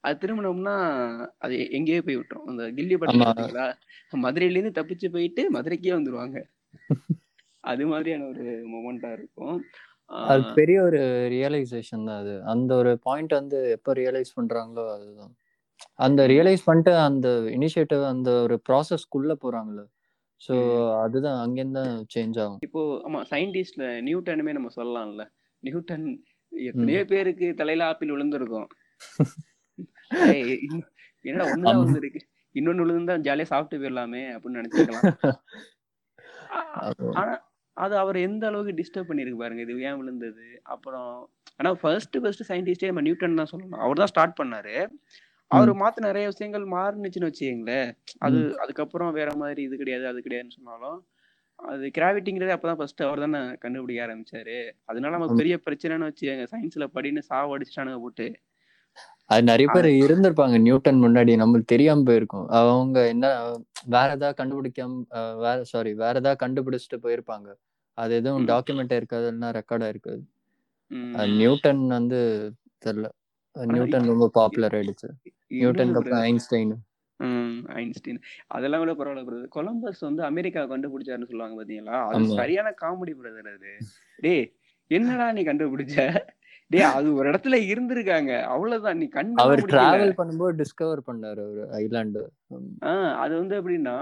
[0.04, 0.74] அது திரும்பினோம்னா
[1.38, 2.48] அது எங்கேயோ போய் விட்டுரும்.
[2.50, 3.66] அந்த கில்லி பாத்தீங்களா
[4.24, 6.38] மதுரையில இருந்து தப்பிச்சு போயிட்டு மதுரைக்கே வந்துருவாங்க.
[7.64, 9.56] அது மாதிரியான ஒரு மொமெண்டா இருக்கும்.
[10.30, 11.00] அது பெரிய ஒரு
[11.34, 12.34] ரியலைசேஷன் தான் அது.
[12.52, 15.32] அந்த ஒரு பாயிண்ட் வந்து எப்போ ரியலைஸ் பண்றாங்களோ அதுதான்.
[15.98, 19.82] அந்த ரியலைஸ் பண்ணிட்டு அந்த இனிஷியேட்டிவ் அந்த ஒரு ப்ராசஸ்க்குள்ள போறாங்கல்ல.
[20.40, 20.54] ஸோ.
[21.02, 21.82] அதுதான் அங்கேருந்து
[22.14, 22.60] சேஞ்ச் ஆகும்.
[22.66, 25.24] இப்போ ஆமா சயின்டிஸ்ட்ல நியூட்டனுமே நம்ம சொல்லலாம்ல.
[25.62, 26.06] நியூட்டன்
[26.52, 28.68] எத்தனையோ பேருக்கு தலையில ஆப்பிள் விழுந்திருக்கும்
[31.24, 32.20] என்னடா ஒண்ணுதான் விழுந்திருக்கு
[32.54, 35.04] இன்னொன்னு விழுந்தா ஜாலியா சாப்பிட்டு போயிடலாமே அப்படின்னு நினைச்சுக்கலாம்.
[37.20, 37.34] ஆனா
[37.76, 39.62] அது அவர் எந்த அளவுக்கு டிஸ்டர்ப் பண்ணிருக்கு பாருங்க.
[39.66, 40.46] இது ஏன் விழுந்தது?
[40.74, 41.12] அப்புறம்
[41.58, 43.82] ஆனா ஃபர்ஸ்ட் ஃபர்ஸ்ட் சயின்டிஸ்டே நம்ம நியூட்டன் தான் சொல்லணும்.
[43.84, 44.74] அவர் தான் ஸ்டார்ட் பண்ணாரு.
[45.50, 47.88] அவர் மாத்த நிறைய விஷயங்கள் மாறுனுச்சுன்னு வச்சுக்கீங்களேன்.
[48.18, 50.98] அது அதுக்கப்புறம் வேற மாதிரி இது கிடையாது அது கிடையாதுன்னு சொன்னாலும்
[51.58, 54.58] அது கிராவிட்டிங்கிறது அப்பதான் ஃபர்ஸ்ட் அவர் தானே கண்டுபிடிக்க ஆரம்பிச்சாரு.
[54.84, 55.40] அதனால நமக்கு.
[55.40, 56.46] பெரிய பிரச்சனைன்னு வச்சுக்கோங்க.
[56.52, 58.26] சயின்ஸ்ல படின்னு சாவ அடிச்சிட்டானுங்க போட்டு.
[59.30, 60.56] அது நிறைய பேர் இருந்திருப்பாங்க.
[60.58, 62.46] நியூட்டன் முன்னாடி நம்மளுக்கு தெரியாம போயிருக்கும்.
[62.60, 63.26] அவங்க என்ன
[63.94, 64.96] வேற ஏதாவது கண்டுபிடிக்காம
[65.44, 67.48] வேற சாரி வேற ஏதாவது கண்டுபிடிச்சிட்டு போயிருப்பாங்க.
[67.98, 70.22] அது எதுவும் டாக்குமெண்ட் இருக்காது இல்லைன்னா ரெக்கார்டா இருக்காது.
[71.36, 72.20] நியூட்டன் வந்து
[72.82, 73.08] தெரியல.
[73.56, 75.08] நியூட்டன் ரொம்ப பாப்புலர் ஆயிடுச்சு
[75.58, 76.72] நியூட்டனுக்கு அப்புறம் ஐன்ஸ்டைன்
[77.80, 78.20] ஐன்ஸ்டீன்
[78.54, 81.96] அதெல்லாம் கூட பரவாயில்ல பிரதர் கொலம்பஸ் வந்து அமெரிக்கா கண்டுபிடிச்சாருன்னு சொல்லுவாங்க பாத்தீங்களா?
[82.10, 83.72] அது சரியான காமெடி பிரதர் அது
[84.18, 84.46] டேய்
[84.90, 85.96] என்னடா நீ கண்டுபிடிச்ச?
[86.70, 88.32] டேய் அது ஒரு இடத்துல இருந்திருக்காங்க.
[88.52, 88.98] அவ்வளவுதான்.
[89.00, 92.22] நீ கண்டெல்லாம் அவர் டிராவல் பண்ணும்போது டிஸ்கவர் பண்ணாரு ஒரு ஐலாண்டு
[93.22, 93.96] அது வந்து எப்படின்னா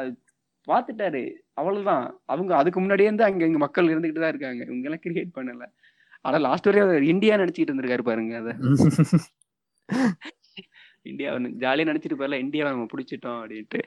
[0.00, 0.10] அது
[0.68, 1.22] பார்த்துட்டாரு.
[1.60, 2.06] அவ்வளவுதான்.
[2.32, 4.62] அவங்க அதுக்கு முன்னாடியே இருந்து அங்க இங்க மக்கள் இருந்துகிட்டு தான் இருக்காங்க.
[4.70, 5.66] இவங்க எல்லாம் கிரியேட் பண்ணல.
[6.24, 8.50] ஆனா லாஸ்ட் வரையும் இந்தியா நினைச்சிட்டு இருந்திருக்காரு பாருங்க அத.
[11.06, 11.30] இந்தியா
[11.62, 13.80] ஜாலியா நினைச்சிட்டு போயிடல இந்தியாவை நம்ம பிடிச்சிட்டோம் அப்படின்ட்டு.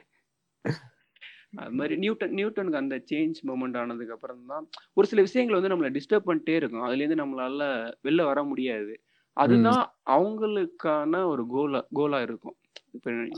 [1.62, 4.64] அது மாதிரி நியூட்டன் நியூட்டனுக்கு அந்த சேஞ்ச் மூமெண்ட் ஆனதுக்கு அப்புறம் தான்
[4.96, 6.84] ஒரு சில விஷயங்கள் வந்து நம்மளை டிஸ்டர்ப் பண்ணிட்டே இருக்கும்.
[6.86, 7.62] அதுல இருந்து நம்மளால
[8.06, 8.94] வெளில வர முடியாது.
[9.36, 9.84] அதுதான்
[10.16, 12.56] அவங்களுக்கான ஒரு கோலா கோலா இருக்கும்.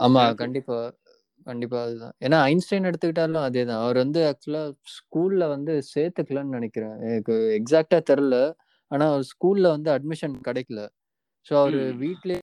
[0.07, 0.79] ஆமா கண்டிப்பா
[1.47, 2.15] கண்டிப்பா அதுதான்.
[2.27, 3.83] ஏன்னா ஐன்ஸ்டைன் எடுத்துக்கிட்டாலும் அதேதான்.
[3.85, 4.63] அவர் வந்து ஆக்சுவலா
[4.95, 6.97] ஸ்கூல்ல வந்து சேர்த்துக்கலன்னு நினைக்கிறேன்.
[7.09, 8.39] எனக்கு எக்ஸாக்டா தெரியல.
[8.91, 10.81] ஆனா அவர் ஸ்கூல்ல வந்து அட்மிஷன் கிடைக்கல.
[11.47, 11.81] ஸோ அவரு.
[12.05, 12.41] வீட்லயே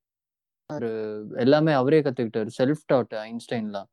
[0.69, 0.89] அவரு
[1.35, 2.51] எல்லாமே அவரே கத்துக்கிட்டாரு.
[2.59, 3.89] செல்ஃப் டாட் ஐன்ஸ்டைன்லாம்.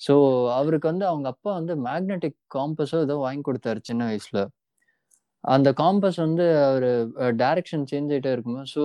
[0.00, 0.14] ஸோ
[0.58, 4.40] அவருக்கு வந்து அவங்க அப்பா வந்து மேக்னெட்டிக் காம்பஸோ ஏதோ வாங்கி கொடுத்தாரு சின்ன வயசுல.
[5.44, 6.86] அந்த காம்பஸ் வந்து அவர்
[7.36, 8.62] டைரக்ஷன் சேஞ்ச் ஆகிட்டே இருக்குமா?
[8.74, 8.82] ஸோ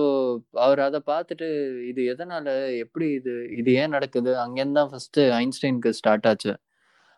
[0.64, 1.46] அவர் அதை பார்த்துட்டு
[1.90, 2.46] இது எதனால?
[2.84, 3.34] எப்படி இது?
[3.60, 4.32] இது ஏன் நடக்குது?
[4.44, 6.52] அங்கேருந்து தான் ஃபர்ஸ்ட் ஐன்ஸ்டைனுக்கு ஸ்டார்ட் ஆச்சு.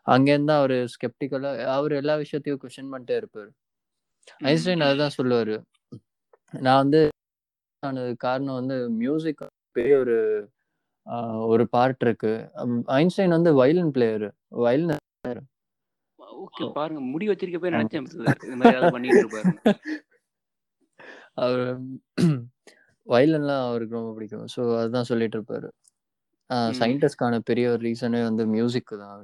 [0.06, 3.50] அங்கேருந்து தான் அவர் ஸ்கெப்டிக்கலா அவர் எல்லா விஷயத்தையும் கொஸ்டின் பண்ணிட்டே இருப்பார்.
[4.50, 5.56] ஐன்ஸ்டைன் அதுதான் சொல்லுவாரு.
[6.66, 7.00] நான் வந்து
[7.82, 9.42] நான் காரணம் வந்து மியூசிக்
[9.78, 10.16] பெரிய ஒரு
[11.52, 12.32] ஒரு பார்ட் இருக்கு.
[12.98, 14.26] ஐன்ஸ்டைன் வந்து வயலின் பிளேயர்
[14.64, 14.98] வயலின்
[16.44, 18.06] ஓகே பாருங்க முடி வச்சிருக்க போய் நினைச்சேன்.
[18.46, 19.52] இது மாதிரி பண்ணிட்டு இருப்பாரு.
[21.42, 21.62] அவர்
[23.06, 24.46] வயலின்லாம் அவருக்கு ரொம்ப பிடிக்கும்.
[24.54, 25.68] ஸோ அதுதான் சொல்லிட்டு இருப்பாரு.
[26.80, 29.20] சயின்டிஸ்ட்கான பெரிய ஒரு ரீசனே வந்து மியூசிக் தான்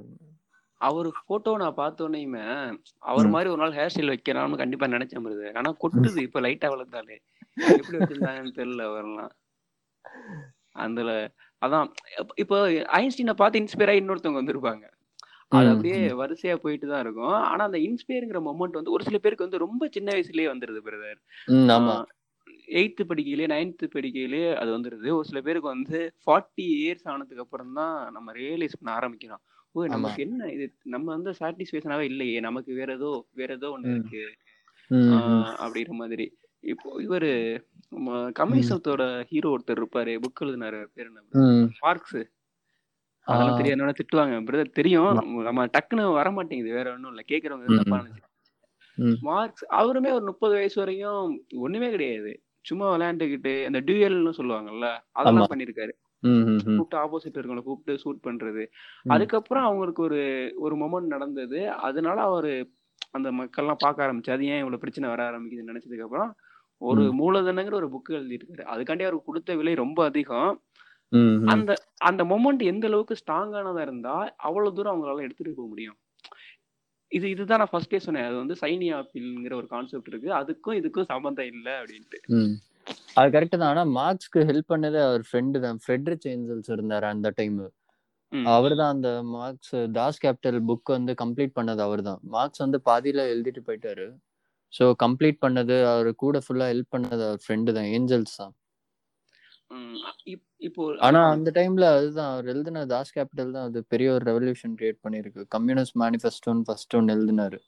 [0.78, 3.28] அவர் போட்டோ நான் பார்த்தோன்னேயுமே அவர்.
[3.28, 5.56] மாதிரி ஒரு நாள் ஹேர் ஸ்டைல் வைக்கலாம்னு கண்டிப்பா நினைச்சேன் brother.
[5.56, 7.18] ஆனா கொட்டுது இப்ப லைட்டா வளர்ந்தாலே.
[7.54, 9.30] எப்படி வச்சிருந்தாங்கன்னு தெரியல அவரெல்லாம்.
[10.73, 11.35] அதுல
[11.66, 11.90] அதான்
[12.35, 14.90] இப்ப- ஐன்ஸ்டீனை பார்த்து இன்ஸ்பயர் ஆகி இன்னொருத்தவங்க வந்திருப்பாங்க.
[15.49, 16.08] அது அப்படியே.
[16.08, 17.28] வரிசையா போயிட்டு தான் இருக்கும்.
[17.28, 21.52] ஆனா அந்த இன்ஸ்பயருங்கிற மொமெண்ட் வந்து ஒரு சில பேருக்கு வந்து ரொம்ப சின்ன வயசுலயே வந்துருது பிரதர்.
[22.66, 25.12] எயித்து படிக்கையிலே நைன்த்து படிக்கையிலே அது வந்துருது.
[25.12, 29.56] ஒரு சில பேருக்கு வந்து ஃபார்ட்டி இயர்ஸ் ஆனதுக்கு அப்புறம் தான் நம்ம ரியலைஸ் பண்ண ஆரம்பிக்கிறோம்.
[29.80, 29.94] ஆமா.
[29.94, 30.66] நமக்கு என்ன இது?
[30.88, 32.40] நம்ம வந்து சாட்டிஸ்ஃபேக்ஷனாவே இல்லையே.
[32.40, 33.94] நமக்கு வேற ஏதோ வேற ஏதோ ஒண்ணு.
[33.94, 34.23] இருக்கு.
[35.62, 36.26] அப்படிங்கிற மாதிரி.
[36.64, 37.30] இப்போ இவரு
[38.38, 40.14] கம்யூனிசத்தோட ஹீரோ ஒருத்தர் இருப்பாரு.
[40.25, 40.80] புக் எழுதினாரு.
[40.94, 41.23] பேர் என்ன?
[41.42, 41.67] ம்.
[41.82, 42.19] மார்க்ஸ்
[43.26, 44.36] அதெல்லாம் ஆ, தெரியாதவன திட்டுவாங்க.
[44.49, 45.10] பிரதர் தெரியும்.
[45.49, 47.25] நம்ம டக்குன்னு வர மாட்டேங்குது வேற ஒண்ணும் இல்ல.
[47.30, 48.00] கேக்குறவங்க தப்பா.
[49.23, 51.23] மார்க்ஸ் அவருமே ஒரு முப்பது வயசு வரையும்
[51.60, 52.32] ஒண்ணுமே கிடையாது.
[52.64, 54.88] சும்மா விளையாண்டுக்கிட்டு அந்த டியூயல்னு சொல்லுவாங்கல்ல
[55.19, 55.93] அதெல்லாம் பண்ணிருக்காரு.
[56.76, 58.65] கூப்பிட்டு ஆப்போசிட் இருக்கவங்கள கூப்பிட்டு ஷூட் பண்றது.
[59.07, 60.21] அதுக்கப்புறம் அவங்களுக்கு ஒரு
[60.57, 61.71] ஒரு மொமெண்ட் நடந்தது.
[61.71, 62.52] அதனால அவரு
[63.11, 66.35] அந்த மக்கள்லாம் பார்க்க ஆரம்பிச்சு அது ஏன் இவ்வளவு பிரச்சனை வர ஆரம்பிக்குதுன்னு நினைச்சதுக்கு அப்புறம்
[66.81, 67.02] ஒரு.
[67.21, 68.65] மூலதனங்கிற ஒரு புக் எழுதியிருக்காரு.
[68.75, 70.63] அதுக்காண்டி அவருக்கு கொடுத்த விலை ரொம்ப அதிகம்.
[71.45, 75.97] அந்த அந்த மொமெண்ட் எந்த அளவுக்கு ஸ்ட்ராங்கானதா இருந்தா அவ்வளவு தூரம் அவங்களால எடுத்துட்டு போக முடியும்.
[77.13, 78.25] இது இதுதான் நான் ஃபர்ஸ்டே சொன்னேன்.
[78.25, 80.31] அது வந்து சைனி ஆப்பிள்ங்கிற ஒரு கான்செப்ட் இருக்கு.
[80.41, 82.19] அதுக்கும் இதுக்கும் சம்பந்தம் இல்லை அப்படின்ட்டு.
[83.19, 83.71] அது கரெக்ட் தான்.
[83.73, 85.79] ஆனா மார்க்ஸ்க்கு ஹெல்ப் பண்ணது அவர் ஃப்ரெண்டு தான்.
[85.85, 87.59] ஃப்ரெட்ரிச் ஏஞ்சல்ஸ் இருந்தாரு அந்த டைம்.
[88.55, 92.21] அவர் தான் அந்த மார்க்ஸ் தாஸ் கேபிட்டல் புக் வந்து கம்ப்ளீட் பண்ணது அவர் தான்.
[92.35, 94.07] மார்க்ஸ் வந்து பாதியில எழுதிட்டு போயிட்டாரு.
[94.73, 97.89] ஸோ கம்ப்ளீட் பண்ணது அவர் கூட ஃபுல்லா ஹெல்ப் பண்ணது அவர் ஃப்ரெண்டு தான்.
[97.97, 98.55] ஏஞ்சல்ஸ் தான்.
[100.67, 105.01] இப்போ ஆனா அந்த டைம்ல அதுதான் அவர் எழுதின தாஸ் கேபிட்டல் தான் அது பெரிய ஒரு ரெவல்யூஷன் கிரியேட்
[105.05, 105.43] பண்ணிருக்கு.
[105.57, 107.59] கம்யூனிஸ்ட் மேனிஃபெஸ்டோன்னு ஃபர்ஸ்ட் ஒன்று எழுதினாரு.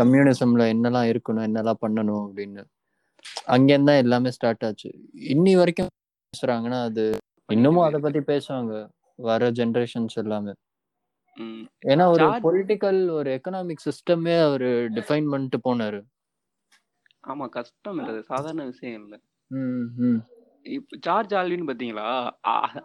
[0.00, 2.62] கம்யூனிசம்ல என்னெல்லாம் இருக்கணும் என்னெல்லாம் பண்ணணும் அப்படின்னு.
[3.54, 4.90] அங்கேருந்து தான் எல்லாமே ஸ்டார்ட் ஆச்சு.
[5.34, 5.90] இன்னி வரைக்கும்
[6.32, 7.04] பேசுறாங்கன்னா அது
[7.48, 8.72] இன்னமும் அதை பத்தி பேசுவாங்க.
[9.18, 10.52] வர ஜெனரேஷன்ஸ் எல்லாமே.
[11.92, 16.00] ஏன்னா ஒரு பொலிட்டிக்கல் ஒரு எக்கனாமிக் சிஸ்டமே அவர் டிஃபைன் பண்ணிட்டு போனாரு.
[17.24, 18.20] ஆமா கஷ்டம் இல்ல.
[18.30, 19.14] சாதாரண விஷயம் இல்ல.
[20.76, 22.08] இப்ப ஜார்ஜ் ஆல்வின் பாத்தீங்களா?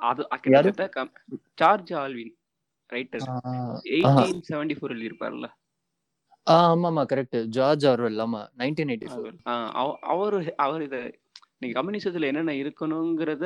[0.10, 1.06] அது கிட்டத்தட்ட
[1.62, 2.34] George Alvin
[2.90, 3.26] writer.
[3.96, 5.50] Eighteen seventy four எழுதியிருப்பார்ல
[6.50, 7.40] ஆமாமா கரெக்ட்.
[7.56, 8.20] George Orwell.
[8.26, 9.34] ஆமா நைன்டீன் எயிட்டி ஃபோர்.
[10.14, 10.98] அவர் அவரு இத
[11.62, 13.46] நீங்க கம்யூனிசத்துல என்னென்ன இருக்கணுங்கிறத.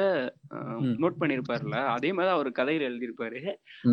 [1.03, 1.77] நோட் பண்ணிருப்பாருல.
[1.95, 3.39] அதே மாதிரி அவர் கதையில எழுதியிருப்பாரு.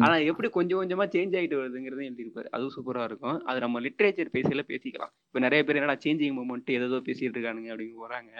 [0.05, 2.49] ஆனா எப்படி கொஞ்சம் கொஞ்சமா சேஞ்ச் ஆயிட்டு வருதுங்கிறதையும் எழுதியிருப்பாரு.
[2.57, 3.39] அதுவும் சூப்பரா இருக்கும்.
[3.51, 5.13] அது நம்ம லிட்ரேச்சர் பேசல பேசிக்கலாம்.
[5.29, 8.33] இப்ப நிறைய பேர் என்னடா சேஞ்சிங் மூமெண்ட் ஏதோ பேசிட்டு இருக்கானுங்க அப்படின்னு போறாங்க.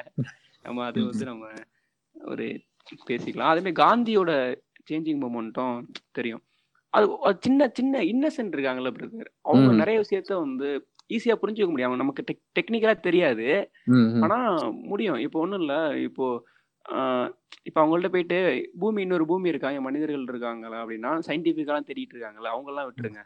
[0.65, 1.45] நம்ம அது வந்து நம்ம
[2.15, 2.47] ஒரு
[3.11, 3.51] பேசிக்கலாம்.
[3.53, 4.33] அதே மாதிரி காந்தியோட
[4.91, 5.77] சேஞ்சிங் மூமெண்ட்டும்
[6.13, 6.45] தெரியும்.
[6.93, 7.07] அது
[7.41, 9.73] சின்ன சின்ன இன்னசென்ட் இருக்காங்கல்ல பிரதர் அவங்க.
[9.73, 10.69] நிறைய விஷயத்த வந்து
[11.11, 11.89] ஈஸியா புரிஞ்சுக்க முடியும்.
[11.89, 13.47] அவங்க நமக்கு டெக் டெக்னிக்கலா தெரியாது.
[14.25, 14.39] ஆனா
[14.91, 15.19] முடியும்.
[15.19, 15.75] இப்போ ஒண்ணும் இல்ல.
[16.01, 16.27] இப்போ
[17.67, 18.37] இப்போ அவங்கள்ட்ட போயிட்டு
[18.79, 20.79] பூமி இன்னொரு பூமி இருக்காங்க மனிதர்கள் இருக்காங்களா?
[20.83, 23.23] அப்படின்னா சயின்டிபிக்கெல்லாம் தேடிட்டு இருக்காங்களா அவங்க எல்லாம் விட்டுருங்க.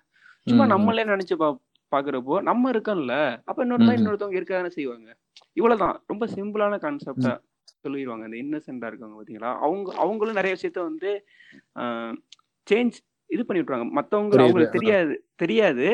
[0.46, 0.64] சும்மா.
[0.66, 1.48] நம்மளே நினைச்சு பா
[1.92, 3.14] பாக்குறப்போ நம்ம இருக்கோம்ல.
[3.44, 3.98] அப்ப இன்னொருத்தா ம், ம்.
[3.98, 5.08] இன்னொருத்தவங்க இருக்க தானே செய்வாங்க.
[5.56, 5.96] இவ்வளவுதான்.
[6.06, 7.32] ரொம்ப சிம்பிளான கான்செப்டா
[7.84, 9.50] சொல்லிடுவாங்க இந்த இன்னசென்டா இருக்காங்க பாத்தீங்களா?
[9.64, 11.10] அவங்க அவங்களும் நிறைய விஷயத்த வந்து
[12.66, 12.98] சேஞ்ச்
[13.30, 13.88] இது பண்ணி விட்டுருவாங்க.
[13.98, 14.44] புரியுது.
[14.44, 15.86] அவங்களுக்கு தெரியாது தெரியாது.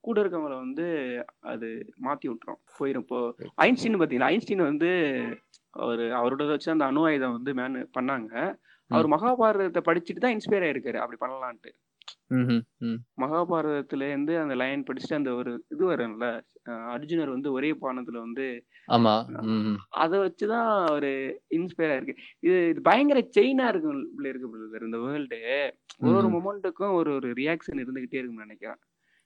[0.00, 0.86] கூட இருக்கவங்கள வந்து
[1.40, 1.68] அது
[2.06, 2.60] மாத்தி விட்டுரும்.
[2.78, 3.04] போயிரும்.
[3.06, 4.90] இப்போ ஐன்ஸ்டீன் பாத்தீங்கன்னா ஐன்ஸ்டீன் வந்து
[5.70, 8.32] அவர் அவரோட வச்சு அந்த அணு ஆயுதம் வந்து மேனு பண்ணாங்க.
[8.90, 10.96] அவர் மகாபாரதத்தை படிச்சுட்டு தான் இன்ஸ்பயர் ஆயிருக்காரு.
[10.96, 11.70] அப்படி பண்ணலான்ட்டு.
[13.20, 16.26] மகாபாரதத்துல இருந்து அந்த லைன் படிச்சுட்டு அந்த ஒரு இது வரும்ல
[16.92, 18.46] அர்ஜுனர் வந்து ஒரே பானத்துல வந்து
[18.88, 19.14] ஆமா.
[19.96, 21.10] அதை வச்சுதான் ஒரு
[21.50, 24.50] இன்ஸ்பயர் ஆயிருக்கு இது இது பயங்கர செயினா இருக்கும் இருக்கு.
[24.80, 25.40] இந்த வேர்ல்டு
[26.00, 26.28] ஒரு ஒரு.
[26.28, 28.80] மொமெண்ட்டுக்கும் ஒரு ஒரு ரியாக்ஷன் இருந்துகிட்டே இருக்கும்னு நினைக்கிறேன்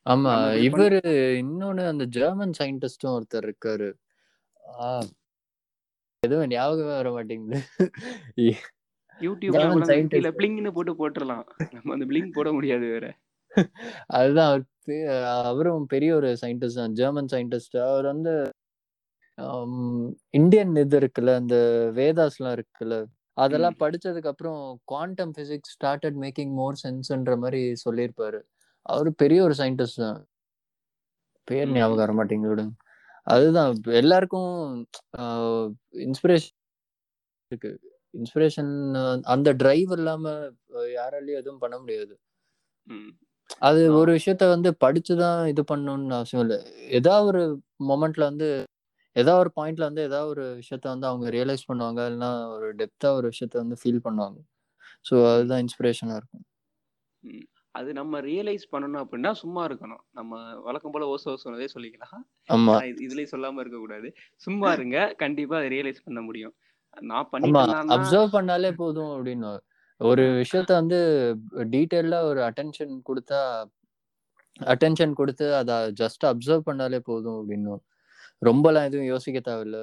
[0.07, 0.33] ஆமா.
[0.69, 1.01] இவரு
[1.43, 3.91] இன்னொன்னு அந்த ஜெர்மன் சயின்டிஸ்டும் ஒருத்தர் இருக்காரு.
[6.23, 7.59] எதுவும் ஞாபகமே வர மாட்டேங்குது.
[9.21, 10.31] யூடியூப்ல.
[10.39, 11.45] பிளிங்னு போட்டு போட்டுறலாம்
[11.75, 13.07] நம்ம அந்த பிளிங் போட முடியாது வேற
[14.19, 14.53] அதுதான்
[15.43, 18.33] அவரும் பெரிய ஒரு சயின்டிஸ்ட் தான் ஜெர்மன் சயின்டிஸ்ட் அவர் வந்து
[20.35, 21.57] இந்தியன் இது இருக்குல்ல அந்த
[21.99, 22.97] வேதாஸ்லாம் இருக்குல்ல
[23.37, 23.77] அதெல்லாம்.
[23.83, 28.41] படிச்சதுக்கு அப்புறம் quantum physics started making more சென்ஸ்ன்ற மாதிரி சொல்லியிருப்பாரு
[28.87, 30.21] அவர் பெரிய ஒரு சயின்டிஸ்ட் தான்
[31.49, 31.71] பேர்.
[31.77, 32.65] ஞாபகம் வர மாட்டேங்குது.
[33.27, 33.71] அதுதான்
[34.01, 34.51] எல்லாருக்கும்
[36.07, 36.57] இன்ஸ்பிரேஷன்
[37.51, 37.71] இருக்கு
[38.15, 38.73] இன்ஸ்பிரேஷன்
[39.35, 40.25] அந்த டிரைவ் இல்லாம
[40.95, 42.15] யாராலையும் எதுவும் பண்ண முடியாது.
[43.63, 43.83] அது.
[43.99, 46.59] ஒரு விஷயத்த வந்து படிச்சுதான் இது பண்ணணும்னு அவசியம் இல்லை.
[46.99, 47.43] ஏதாவது ஒரு
[47.91, 48.49] மொமெண்ட்ல வந்து
[49.17, 52.01] ஏதாவது ஒரு பாயிண்ட்ல வந்து ஏதாவது ஒரு விஷயத்த வந்து அவங்க ரியலைஸ் பண்ணுவாங்க.
[52.09, 54.39] இல்லைன்னா ஒரு டெப்தா ஒரு விஷயத்த வந்து ஃபீல் பண்ணுவாங்க.
[55.05, 55.17] ஸோ.
[55.33, 56.47] அதுதான் இன்ஸ்பிரேஷனா இருக்கும்.
[57.75, 60.03] அது நம்ம ரியலைஸ் பண்ணணும் அப்படின்னா சும்மா இருக்கணும்.
[60.11, 60.33] நம்ம
[60.67, 62.23] வழக்கம் போல ஓசோ ஓசோனதே சொல்லிக்கலாம்.
[62.51, 62.73] ஆமா.
[62.73, 64.09] ஆனா இது இதுலயே சொல்லாம இருக்க கூடாது
[64.41, 64.97] சும்மா இருங்க.
[65.23, 66.55] கண்டிப்பா அதை ரியலைஸ் பண்ண முடியும்.
[67.01, 67.29] நான்
[67.89, 69.53] அப்சர்வ் பண்ணாலே போதும் அப்படின்னு.
[70.01, 70.99] ஒரு விஷயத்த வந்து
[71.75, 73.41] டீட்டெயிலா ஒரு அட்டென்ஷன் கொடுத்தா
[74.61, 77.75] அட்டென்ஷன் கொடுத்து அதை ஜஸ்ட் அப்சர்வ் பண்ணாலே போதும் அப்படின்னு.
[78.43, 79.79] ரொம்பலாம் எதுவும் யோசிக்க தேவையில்ல.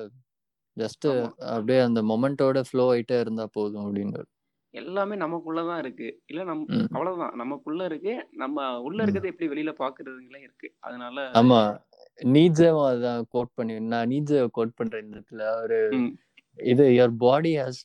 [0.78, 1.08] ஜஸ்ட்
[1.46, 4.22] அப்படியே அந்த மொமெண்டோட ஃப்ளோ ஆயிட்டே இருந்தா போதும் அப்படின்னு.
[4.74, 6.22] எல்லாமே நமக்குள்ளதான் இருக்கு.
[6.26, 7.36] இல்ல நம் அவ்வளவுதான்.
[7.36, 8.28] நமக்குள்ள இருக்கு.
[8.32, 9.06] நம்ம உள்ள.
[9.06, 10.74] இருக்கிறத எப்படி வெளியில பாக்குறதுங்களே இருக்கு.
[10.80, 11.62] அதனால ஆமா.
[12.26, 15.80] நீட்ஸேவும் அதான் கோட் பண்ணி நான் நீட்ஸே கோட் பண்றேன் இந்த இடத்துல ஒரு
[16.60, 17.82] இது your body has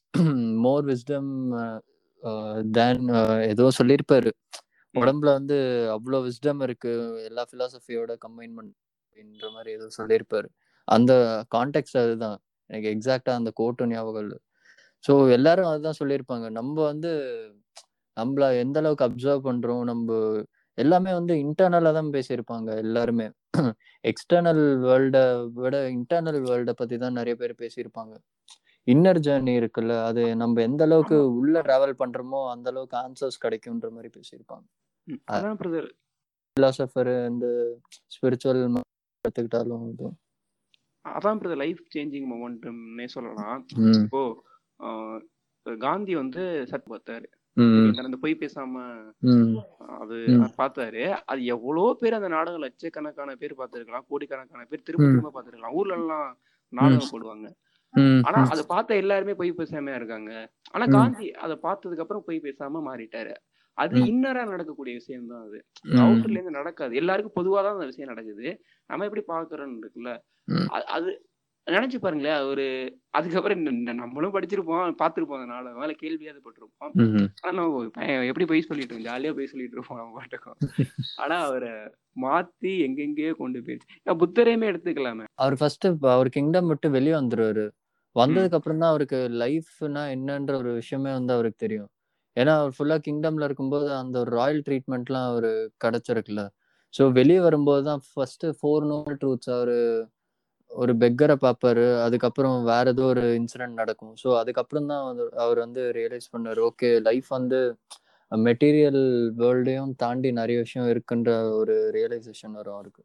[0.65, 1.31] more wisdom
[2.77, 3.03] than
[3.53, 4.31] ஏதோ சொல்லியிருப்பாரு.
[4.95, 5.57] உடம்புல வந்து
[5.97, 6.93] அவ்வளோ விஸ்டம் இருக்கு.
[7.31, 8.55] எல்லா பிலாசபியோட கம்பைன்
[9.05, 10.49] அப்படின்ற மாதிரி ஏதோ சொல்லியிருப்பாரு.
[10.89, 11.13] அந்த
[11.57, 12.39] கான்டெக்ட் அதுதான்.
[12.71, 14.39] எனக்கு எக்ஸாக்டா அந்த கோட்டும் ஞாபகம் இல்லை.
[15.05, 16.47] ஸோ எல்லாரும் அதுதான் சொல்லியிருப்பாங்க.
[16.61, 17.13] நம்ம வந்து
[18.17, 20.09] நம்மள எந்த அளவுக்கு அப்சர்வ் பண்றோம் நம்ம
[20.79, 23.27] எல்லாமே வந்து இன்டர்னலா தான் பேசியிருப்பாங்க எல்லாருமே.
[24.11, 25.19] எக்ஸ்டர்னல் வேர்ல்ட
[25.59, 28.15] விட இன்டர்னல் வேர்ல்ட பத்தி தான் நிறைய பேர் பேசியிருப்பாங்க.
[28.87, 34.11] இன்னர் ஜேர்னி இருக்குல்ல அது நம்ம எந்த அளவுக்கு உள்ள டிராவல் பண்றோமோ அந்த அளவுக்கு ஆன்சர்ஸ் கிடைக்கும்ன்ற மாதிரி
[34.17, 34.67] பேசியிருப்பாங்க.
[35.09, 35.89] ம், அதான் பிரதர்
[36.57, 37.47] பிலாசபர் இந்த
[38.15, 38.61] ஸ்பிரிச்சுவல்
[39.25, 40.09] எடுத்துக்கிட்டாலும் இது.
[41.05, 43.63] அதான் பிரதர் லைஃப் சேஞ்சிங் மொமெண்ட்னே சொல்லலாம்.
[44.03, 44.23] இப்போ
[45.67, 47.27] காந்தி வந்து சட் பார்த்தாரு?
[48.05, 48.85] அந்த பொய் பேசாம
[50.01, 50.17] அது
[50.61, 51.03] பார்த்தாரு.
[51.33, 55.77] அது எவ்வளோ பேர் அந்த நாடகம் லட்சக்கணக்கான பேர் பார்த்திருக்கலாம் கோடிக்கணக்கான பேர் திரும்ப திரும்ப பார்த்திருக்கலாம்.
[55.81, 56.27] ஊர்ல எல்லாம்
[56.73, 57.49] நாடகம் போடுவாங்க.
[58.27, 60.31] ஆனா அதை பார்த்த எல்லாருமே பொய் பேசாம இருக்காங்க.
[60.75, 63.35] ஆனா காந்தி அதை பார்த்ததுக்கு அப்புறம் பொய் பேசாம மாறிட்டாரு.
[63.79, 65.59] அது இன்னரா நடக்கக்கூடிய விஷயம் தான் அது
[66.03, 66.93] அவுட்டர்ல இருந்து நடக்காது.
[67.03, 68.49] எல்லாருக்கும் பொதுவா தான் அந்த விஷயம் நடக்குது.
[68.91, 70.13] நம்ம எப்படி பாக்குறோம்னு இருக்குல்ல.
[70.97, 71.11] அது
[71.67, 72.65] நினைச்சு பாருங்களேன் ஒரு
[73.19, 73.61] அதுக்கப்புறம்
[74.01, 76.93] நம்மளும் படிச்சிருப்போம் பார்த்திருப்போம் அந்த நாடகம் மேல கேள்வியாவது பட்டிருப்போம்.
[77.43, 79.09] ஆனா நம்ம பையன் எப்படி போய் சொல்லிட்டு இருக்கோம்?
[79.11, 80.59] ஜாலியா போய் சொல்லிட்டு இருப்போம் நம்ம பாட்டுக்கும்.
[81.23, 81.73] ஆனா அவரை
[82.17, 83.89] மாத்தி எங்கெங்கேயோ கொண்டு போயிடுச்சு.
[84.23, 85.27] புத்தரையுமே எடுத்துக்கலாமே.
[85.43, 87.65] அவர் ஃபர்ஸ்ட் அவர் கிங்டம் விட்டு வெளியே வந்துருவாரு.
[88.17, 91.91] வந்ததுக்கு அப்புறம் தான் அவருக்கு லைஃப்னா என்னன்ற ஒரு விஷயமே வந்து அவருக்கு தெரியும்.
[92.37, 95.51] ஏன்னா அவர் ஃபுல்லா கிங்டம்ல இருக்கும்போது அந்த ஒரு ராயல் ட்ரீட்மெண்ட்லாம் அவரு
[95.85, 96.43] கிடைச்சிருக்குல்ல.
[96.95, 99.77] ஸோ வெளியே வரும்போது தான் ஃபர்ஸ்ட் ஃபோர் நோபல் ட்ரூத்ஸ் அவரு
[100.71, 104.15] ஒரு பெக்கரை பார்ப்பாரு அதுக்கப்புறம் வேற ஏதோ ஒரு இன்சிடென்ட் நடக்கும்.
[104.23, 105.05] ஸோ அதுக்கப்புறம் தான்
[105.45, 107.61] அவர் வந்து ரியலைஸ் பண்ணாரு ஓகே லைஃப் வந்து
[108.33, 109.03] மெட்டீரியல்
[109.41, 113.03] வேர்ல்டையும் தாண்டி நிறைய விஷயம் இருக்குன்ற ஒரு ரியலைசேஷன் வரும் அவருக்கு.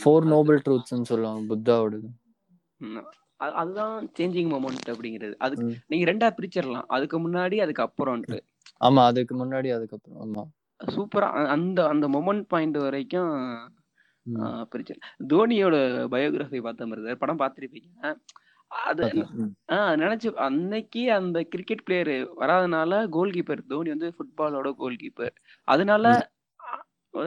[0.00, 2.08] ஃபோர் நோபல் ட்ரூத்ஸ்னு சொல்லுவாங்க புத்தாவோடது.
[3.54, 5.34] அதுதான் சேஞ்சிங் மொமெண்ட் அப்படிங்கிறது.
[5.38, 5.66] அதுக்கு.
[5.86, 8.38] நீங்க ரெண்டா பிரிச்சிடலாம் அதுக்கு முன்னாடி அதுக்கு அப்புறம்ட்டு
[8.80, 10.42] ஆமா அதுக்கு முன்னாடி அதுக்கப்புறம் ஆமா.
[10.80, 11.28] சூப்பரா.
[11.54, 13.32] அந்த அந்த மொமெண்ட் பாயிண்ட் வரைக்கும்
[14.72, 15.76] பிரிச்சிடலாம் தோனியோட
[16.12, 18.12] பயோகிராஃபி பார்த்த மாதிரி படம் பார்த்துருப்பீங்க.
[18.70, 19.06] அது.
[19.68, 25.34] ஆஹ் நினைச்சு அன்னைக்கு அந்த கிரிக்கெட் பிளேயர் வராதனால கோல் கீப்பர் தோனி வந்து ஃபுட்பாலோட கோல் கீப்பர்
[25.68, 26.04] அதனால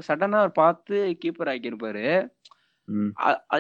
[0.08, 2.06] சடனா அவர் பார்த்து கீப்பர் ஆக்கியிருப்பாரு.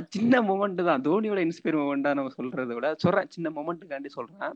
[0.10, 1.02] சின்ன மூமெண்ட் தான்.
[1.02, 3.30] தோனியோட இன்ஸ்பயர் மூமெண்டா நம்ம சொல்றதை விட சொல்றேன்.
[3.30, 4.54] சின்ன மூமெண்ட்டுக்காண்டி சொல்றேன்.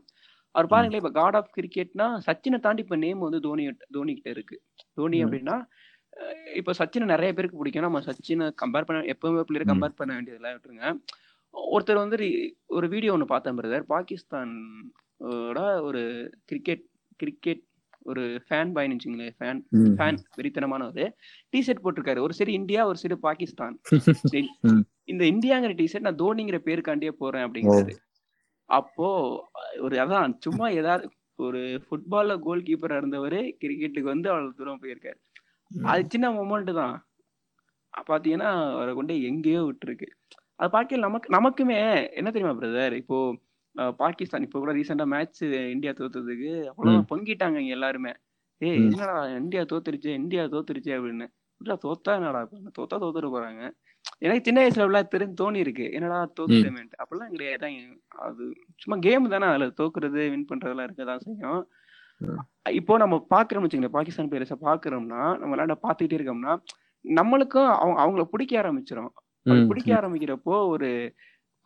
[0.54, 0.68] அவர்.
[0.72, 4.56] பாருங்களேன் இப்ப காட் ஆஃப் கிரிக்கெட்னா சச்சினை தாண்டி இப்ப நேம் வந்து தோனி தோனி கிட்ட இருக்கு.
[4.94, 5.24] தோனி.
[5.24, 5.56] அப்படின்னா
[6.54, 7.86] இப்ப சச்சினை நிறைய பேருக்கு பிடிக்கும்.
[7.86, 9.70] நம்ம சச்சினை கம்பேர் பண்ண எப்பவுமே ம்.
[9.72, 10.86] கம்பேர் பண்ண வேண்டியதெல்லாம் விட்டுருங்க.
[11.74, 12.16] ஒருத்தர் வந்து
[12.66, 14.52] ஒரு வீடியோ ஒன்று பார்த்தேன் பிரதர் பாகிஸ்தான்
[15.88, 16.02] ஒரு
[16.44, 16.84] கிரிக்கெட்
[17.16, 17.62] கிரிக்கெட்
[18.08, 19.60] ஒரு ஃபேன் பாய்னு வச்சுங்களேன் ஃபேன்.
[19.98, 21.10] ஃபேன் வெறித்தனமானவர்.
[21.52, 22.20] டி ஷர்ட் போட்டிருக்காரு.
[22.20, 23.76] ஒரு சைடு இந்தியா ஒரு சைடு பாகிஸ்தான்.
[25.08, 27.46] இந்த இந்தியாங்கிற டி ஷர்ட் நான் தோனிங்கிற பேருக்காண்டியே போறேன் ஓ.
[27.46, 27.94] அப்படிங்கிறாரு
[28.70, 29.08] அப்போ
[29.80, 31.04] ஒரு அதான் சும்மா ஏதாவது
[31.38, 35.18] ஒரு ஃபுட்பால்ல கோல் கீப்பரா இருந்தவர் கிரிக்கெட்டுக்கு வந்து அவ்வளவு தூரம் போயிருக்காரு.
[35.86, 36.96] அது சின்ன மொமெண்ட் தான்.
[38.08, 40.08] பாத்தீங்கன்னா அவரை கொண்டு எங்கேயோ விட்டுருக்கு.
[40.60, 41.78] அது பார்க்கல நமக்கு நமக்குமே
[42.18, 43.16] என்ன தெரியுமா பிரதர் இப்போ
[43.98, 48.12] பாகிஸ்தான் இப்போ கூட ரீசெண்டா மேட்ச் இந்தியா தோத்ததுக்கு அவ்வளவு பொங்கிட்டாங்க இங்க எல்லாருமே.
[48.60, 48.78] ஏய்.
[48.84, 51.26] என்னடா இந்தியா தோத்துருச்சு இந்தியா தோத்துருச்சு அப்படின்னு.
[51.60, 52.40] இல்ல தோத்தா என்னடா
[52.76, 53.62] தோத்தா தோத்துட்டு போறாங்க?
[54.20, 57.68] எனக்கு சின்ன வயசுல உள்ள தெரிஞ்சு தோணி இருக்கு என்னடா தோத்துட்டேமேன்ட்டு அப்படிலாம் கிடையாது
[58.22, 58.44] அது
[58.78, 61.60] சும்மா கேம் தானே அதுல தோக்குறது வின் பண்றதெல்லாம் இருக்கதான் செய்யும்.
[62.20, 62.38] ம்.
[62.72, 66.54] இப்போ நம்ம பாக்குறோம்னு வச்சுக்கோங்க பாகிஸ்தான் பிளேயர்ஸை பாக்குறோம்னா நம்ம விளையாட பாத்துக்கிட்டே இருக்கோம்னா
[67.04, 69.10] நம்மளுக்கும் அவங்க அவங்கள பிடிக்க ஆரம்பிச்சிரும்.
[69.46, 70.88] அது ம், பிடிக்க ஆரம்பிக்கிறப்போ ஒரு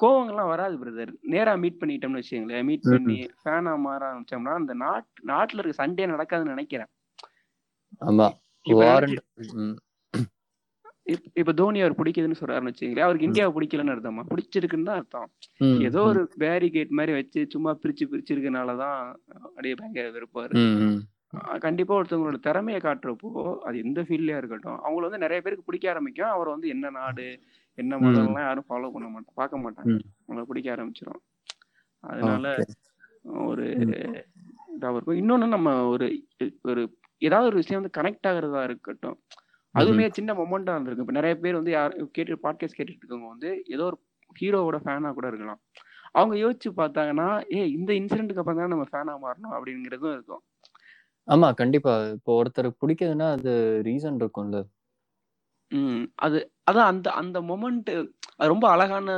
[0.03, 2.65] கோவங்கள்லாம் வராது பிரதர் நேரா மீட் பண்ணிட்டோம்னு வச்சுக்கோங்களேன்.
[2.65, 6.91] மீட் பண்ணி ஃபேனா மாற ஆரம்பிச்சோம்னா அந்த நாட் நாட்டுல இருக்க சண்டே நடக்காதுன்னு நினைக்கிறேன்.
[8.01, 8.29] ஆமா.
[8.67, 8.83] இப்ப
[11.35, 13.07] இப்ப தோனி அவர் பிடிக்குதுன்னு சொல்றாருன்னு வச்சுக்கோங்களேன்.
[13.07, 14.23] அவருக்கு இந்தியாவை பிடிக்கலன்னு அர்த்தமா?
[14.33, 15.31] பிடிச்சிருக்குன்னு தான் அர்த்தம்.
[15.81, 19.01] ஏதோ ஒரு பேரிகேட் மாதிரி வச்சு சும்மா பிரிச்சு பிரிச்சு இருக்கனாலதான்
[19.47, 20.27] அப்படியே பயங்கர.
[21.33, 26.29] அஹ் கண்டிப்பா ஒருத்தவங்களோட திறமையை காட்டுறப்போ அது எந்த ஃபீல்ட்லயா இருக்கட்டும் அவங்கள வந்து நிறைய பேருக்கு பிடிக்க ஆரம்பிக்கும்.
[26.29, 27.27] அவர் வந்து என்ன நாடு
[27.79, 27.99] என்ன.
[28.03, 29.93] மதம்லாம் யாரும் ஃபாலோ பண்ண மாட்டாங்க பார்க்க மாட்டாங்க.
[29.95, 30.03] ம்.
[30.23, 31.23] அவங்கள பிடிக்க ஆரம்பிச்சிடும்
[32.05, 32.47] அதனால.
[33.45, 33.93] ஒரு ம்.
[34.75, 35.21] இதா இருக்கும்.
[35.21, 36.07] இன்னொன்னு நம்ம ஒரு
[36.65, 36.83] ஒரு
[37.23, 39.17] ஏதாவது ஒரு விஷயம் வந்து கனெக்ட் ஆகுறதா இருக்கட்டும்.
[39.75, 43.85] அதுவுமே சின்ன மொமெண்டா இருந்திருக்கு இப்ப நிறைய பேர் வந்து யார் கேட்டு பாட்காஸ்ட் கேட்டுட்டு இருக்கவங்க வந்து ஏதோ
[43.85, 43.99] ஒரு
[44.37, 45.61] ஹீரோவோட ஃபேனா கூட இருக்கலாம்.
[46.13, 49.55] அவங்க யோசிச்சு பார்த்தாங்கன்னா ஏ இந்த இன்சிடென்ட்டுக்கு அப்புறம் தான் நம்ம ஃபேனா மாறணும்?
[49.57, 50.43] அப்படிங்கிறதும் இருக்கும்.
[51.29, 51.93] ஆமா கண்டிப்பா.
[52.17, 53.53] இப்போ ஒருத்தருக்கு பிடிக்குதுன்னா அது
[53.85, 54.61] ரீசன் இருக்கும்ல.
[55.73, 56.03] ம்.
[56.17, 56.39] அது
[56.71, 57.91] அதான் அந்த அந்த மொமெண்ட்
[58.37, 59.09] அது ரொம்ப அழகான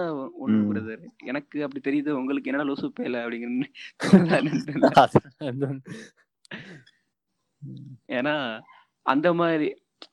[0.42, 0.60] ஒண்ணு.
[0.70, 3.66] பிரதர் எனக்கு அப்படி தெரியுது உங்களுக்கு என்ன லூசு பேல அப்படிங்கிற
[8.08, 8.34] ஏன்னா
[9.06, 9.68] அந்த மாதிரி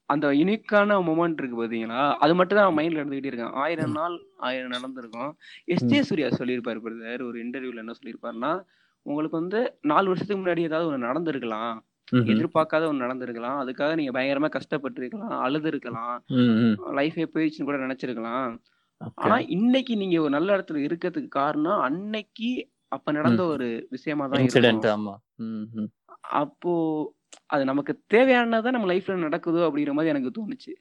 [0.05, 3.53] அந்த யுனிக்கான மொமெண்ட் இருக்கு பாத்தீங்களா அது மட்டும் தான் மைண்ட்ல இருந்துகிட்டே இருக்கேன்.
[3.55, 5.31] ஆயிரம் நாள் ஆயிரம் நடந்திருக்கும்.
[5.65, 5.85] எஸ்.
[5.85, 6.03] ஜே.
[6.03, 8.51] சூர்யா சொல்லியிருப்பாரு பிரதர் ஒரு இன்டர்வியூல என்ன சொல்லியிருப்பாருன்னா
[9.05, 11.77] உங்களுக்கு வந்து நாலு வருஷத்துக்கு முன்னாடி ஏதாவது ஒன்று நடந்திருக்கலாம்.
[12.11, 13.57] எதிர்பார்க்காத ஒன்று நடந்திருக்கலாம்.
[13.61, 16.25] அதுக்காக நீங்க பயங்கரமா கஷ்டப்பட்டிருக்கலாம் அழுதுருக்கலாம்.
[16.27, 16.97] ம், ம்.
[16.97, 18.59] லைஃபே போயிடுச்சுன்னு கூட நினைச்சிருக்கலாம்.
[19.15, 24.41] ஆனா இன்னைக்கு நீங்க ஒரு நல்ல இடத்துல இருக்கிறதுக்கு காரணம் அன்னைக்கு அப்ப நடந்த ஒரு விஷயமா தான்.
[26.21, 26.73] அப்போ
[27.45, 30.73] அது நமக்கு தேவையானதான் நம்ம லைஃப்ல நடக்குதோ அப்படிங்கிற மாதிரி எனக்கு தோணுச்சு.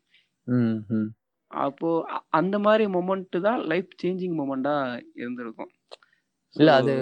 [1.47, 4.75] அப்போ அந்த மாதிரி மொமெண்ட் தான் லைஃப் சேஞ்சிங் மொமெண்டா
[5.15, 5.71] இருந்திருக்கும்.
[6.57, 6.95] இல்ல அது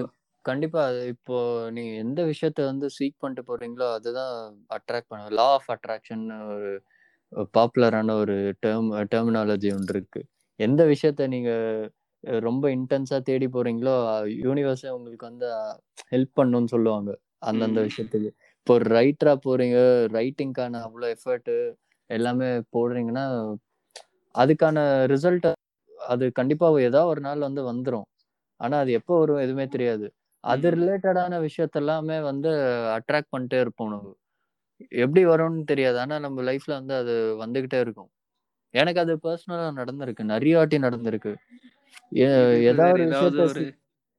[0.49, 0.81] கண்டிப்பா.
[0.91, 1.37] அது இப்போ
[1.77, 4.35] நீங்க எந்த விஷயத்த வந்து சீக் பண்ணிட்டு போறீங்களோ அதுதான்
[4.77, 5.35] அட்ராக்ட் பண்ணும்.
[5.39, 6.71] லா ஆஃப் அட்ராக்ஷன் ஒரு
[7.57, 8.35] பாப்புலரான ஒரு
[8.65, 10.21] டேர்ம் டெர்மினாலஜி ஒன்று இருக்கு.
[10.61, 11.51] எந்த விஷயத்த நீங்க
[12.47, 13.95] ரொம்ப இன்டென்ஸா தேடி போறீங்களோ
[14.47, 15.49] யூனிவர்ஸே உங்களுக்கு வந்து
[16.13, 17.11] ஹெல்ப் பண்ணும்னு சொல்லுவாங்க
[17.49, 17.81] அந்தந்த.
[17.89, 18.31] விஷயத்துக்கு.
[18.59, 19.77] இப்போ ஒரு ரைட்டரா போறீங்க
[20.17, 21.53] ரைட்டிங்க்கான அவ்வளோ எஃபர்ட்
[22.11, 23.25] எல்லாமே போடுறீங்கன்னா
[24.35, 24.79] அதுக்கான
[25.13, 25.47] ரிசல்ட்
[26.09, 28.07] அது கண்டிப்பா ஏதாவது ஒரு நாள் வந்து வந்துரும்.
[28.61, 30.07] ஆனா அது எப்போ வரும் எதுவுமே தெரியாது.
[30.49, 30.67] அது.
[30.77, 32.51] ரிலேட்டடான விஷயத்த எல்லாமே வந்து
[32.97, 34.13] அட்ராக்ட் பண்ணிட்டே இருப்போம் நம்ம.
[34.99, 35.99] எப்படி வரும்னு தெரியாது.
[36.01, 38.11] ஆனா நம்ம லைஃப்ல வந்து அது வந்துகிட்டே இருக்கும்.
[38.75, 40.25] எனக்கு அது பர்சனலா நடந்திருக்கு.
[40.35, 41.33] நிறைய வாட்டி நடந்திருக்கு.
[42.71, 43.43] ஏதாவது விஷயத்த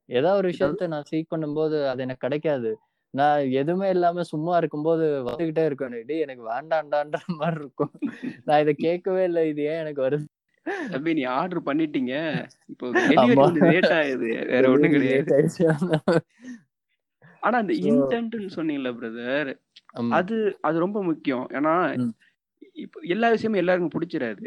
[0.08, 2.70] ஏதாவது ஒரு விஷயத்த நான் சீக் பண்ணும்போது அது எனக்கு கிடைக்காது.
[3.14, 7.92] நான் எதுவுமே இல்லாம சும்மா இருக்கும்போது வந்துகிட்டே இருக்கும் டேய் எனக்கு வேண்டாண்டான்ற மாதிரி இருக்கும்.
[8.48, 9.44] நான் இதை கேட்கவே இல்லை.
[9.52, 10.26] இது ஏன் எனக்கு வருது?
[10.92, 12.14] தம்பி நீ ஆர்டர் பண்ணிட்டீங்க.
[12.72, 12.86] இப்போ
[13.68, 14.28] லேட் ஆகுது.
[14.50, 15.20] வேற ஒண்ணும் கிடையாது.
[17.42, 19.50] ஆனா அந்த இன்டென்ட்னு சொன்னீங்கல்ல பிரதர்
[20.12, 21.46] அது அது ரொம்ப முக்கியம்.
[21.50, 21.74] ஏன்னா
[22.76, 24.44] இப்போ எல்லா விஷயமும் எல்லாருக்கும் பிடிச்சிடாது.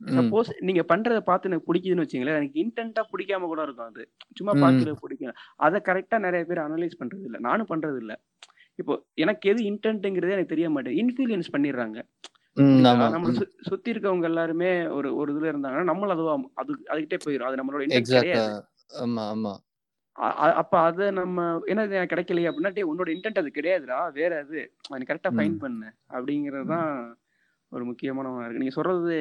[0.00, 4.02] சப்போஸ் நீங்க பண்றத பார்த்து எனக்கு பிடிக்குதுன்னு வச்சுங்களேன் எனக்கு இன்டென்ட்டா பிடிக்காம கூட இருக்கும் அது.
[4.38, 7.38] சும்மா ம், பாக்குறது பிடிக்கும் அதை கரெக்டா நிறைய பேர் அனலைஸ் பண்றது இல்ல.
[7.40, 8.14] நானும் பண்றது இல்ல.
[8.78, 11.98] இப்போ எனக்கு எது இன்டென்ட்ங்கிறதே எனக்கு தெரிய மாட்டேது இன்ஃபுளுயன்ஸ் பண்ணிடுறாங்க.
[12.84, 13.30] நம்மள
[13.68, 17.84] சுத்தி இருக்கவங்க எல்லாருமே ஒரு ஒரு இதுல இருந்தாங்கன்னா நம்மள அதுவா அது அதுகிட்டே போயிடும் அது நம்மளோட
[18.98, 19.54] ஆமா ஆமா.
[20.60, 21.38] அப்ப அத நம்ம
[21.70, 24.60] என்ன கிடைக்கலையே அப்படின்னா உன்னோட இன்டென்ட் அது கிடையாதுடா வேற அது.
[24.92, 25.88] நீ கரெக்டா ஃபைன் பண்ணு.
[26.14, 26.74] அப்படிங்கிறது ம்.
[26.74, 26.90] தான்
[27.72, 28.62] ஒரு முக்கியமான இருக்கு.
[28.62, 29.16] நீங்க சொல்றது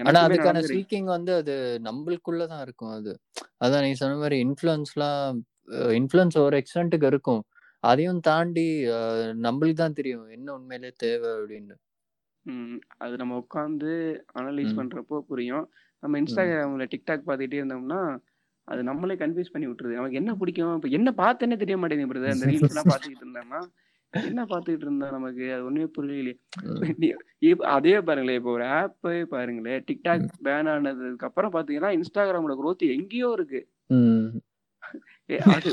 [0.00, 3.12] ஆனா அதுக்கான சீக்கிங் வந்து அது நம்மளுக்குள்ளதான் இருக்கும் அது.
[3.60, 5.38] அதான் நீ சொன்ன மாதிரி இன்ஃப்ளூயன்ஸ்லாம்
[5.98, 7.42] இன்ஃப்ளூயன்ஸ் ஒரு எக்ஸ்டென்ட்டுக்கு இருக்கும்.
[7.84, 8.66] அதையும் தாண்டி
[9.44, 11.74] நம்மளுக்கு தான் தெரியும் என்ன உண்மையிலே தேவை அப்படின்னு.
[12.46, 13.92] ம், அது நம்ம உட்காந்து
[14.34, 15.66] அனலைஸ் ம், பண்றப்போ புரியும்.
[16.02, 18.00] நம்ம ம், இன்ஸ்டாகிராம்ல டிக்டாக் பார்த்துக்கிட்டே இருந்தோம்னா
[18.68, 19.92] அது நம்மளே கன்ஃபியூஸ் பண்ணி விட்டுருது.
[19.92, 20.74] நமக்கு என்ன பிடிக்கும்?
[20.74, 23.60] இப்போ என்ன பார்த்தேன்னே தெரிய மாட்டேங்குது பிரதர் அந்த ரீல்ஸ் எல்லாம் பார்த்துக்கிட்டு இருந்தோம்னா
[24.12, 25.52] என்ன பார்த்துக்கிட்டு இருந்தா நமக்கு?
[25.52, 26.34] அது ஒண்ணுமே புரியலையே.
[26.64, 32.94] ம், அதே பாருங்களேன் இப்போ ஒரு ஆப்பே பாருங்களேன் டிக்டாக் ம், பேன் ஆனதுக்கு அப்புறம் பாத்தீங்கன்னா இன்ஸ்டாகிராமோட growth
[32.94, 33.62] எங்கேயோ இருக்கு.
[33.90, 34.26] ம்.
[35.30, 35.70] ஏ, அது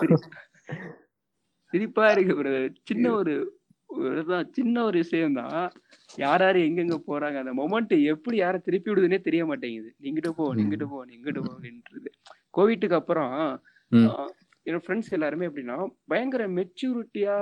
[0.00, 0.22] சிரி-
[1.72, 3.34] சிரிப்பா இருக்கு பிரதர் சின்ன ஒரு
[4.56, 5.56] சின்ன ஒரு விஷயம் தான்
[6.18, 9.90] யார் யார் எங்கெங்க போறாங்க அந்த மொமெண்ட் எப்படி யாரை திருப்பி விடுதுன்னே தெரிய மாட்டேங்குது.
[10.02, 12.10] நீங்கிட்ட போ நீங்கிட்ட போ நீங்கிட்ட போ அப்படின்றது.
[12.58, 13.34] கோவிட்டுக்கு அப்புறம்
[14.66, 15.76] என்னோட ஃப்ரெண்ட்ஸ் எல்லாருமே எப்படின்னா
[16.08, 17.36] பயங்கர மெச்சூரிட்டியா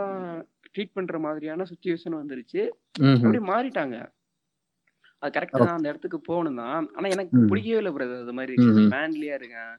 [0.74, 2.62] ட்ரீட் பண்ற மாதிரியான சுச்சுவேஷன் வந்துருச்சு.
[3.00, 3.18] ம்ஹும்.
[3.18, 3.96] அப்படியே மாறிட்டாங்க.
[5.22, 5.76] அது கரெக்ட் தான்.
[5.78, 7.42] அந்த இடத்துக்கு போகணும் தான் ஆனா எனக்கு.
[7.50, 8.54] பிடிக்கவே இல்லை பிரதர் அது மாதிரி.
[8.94, 9.72] மேன்லியா இருக்கேன்.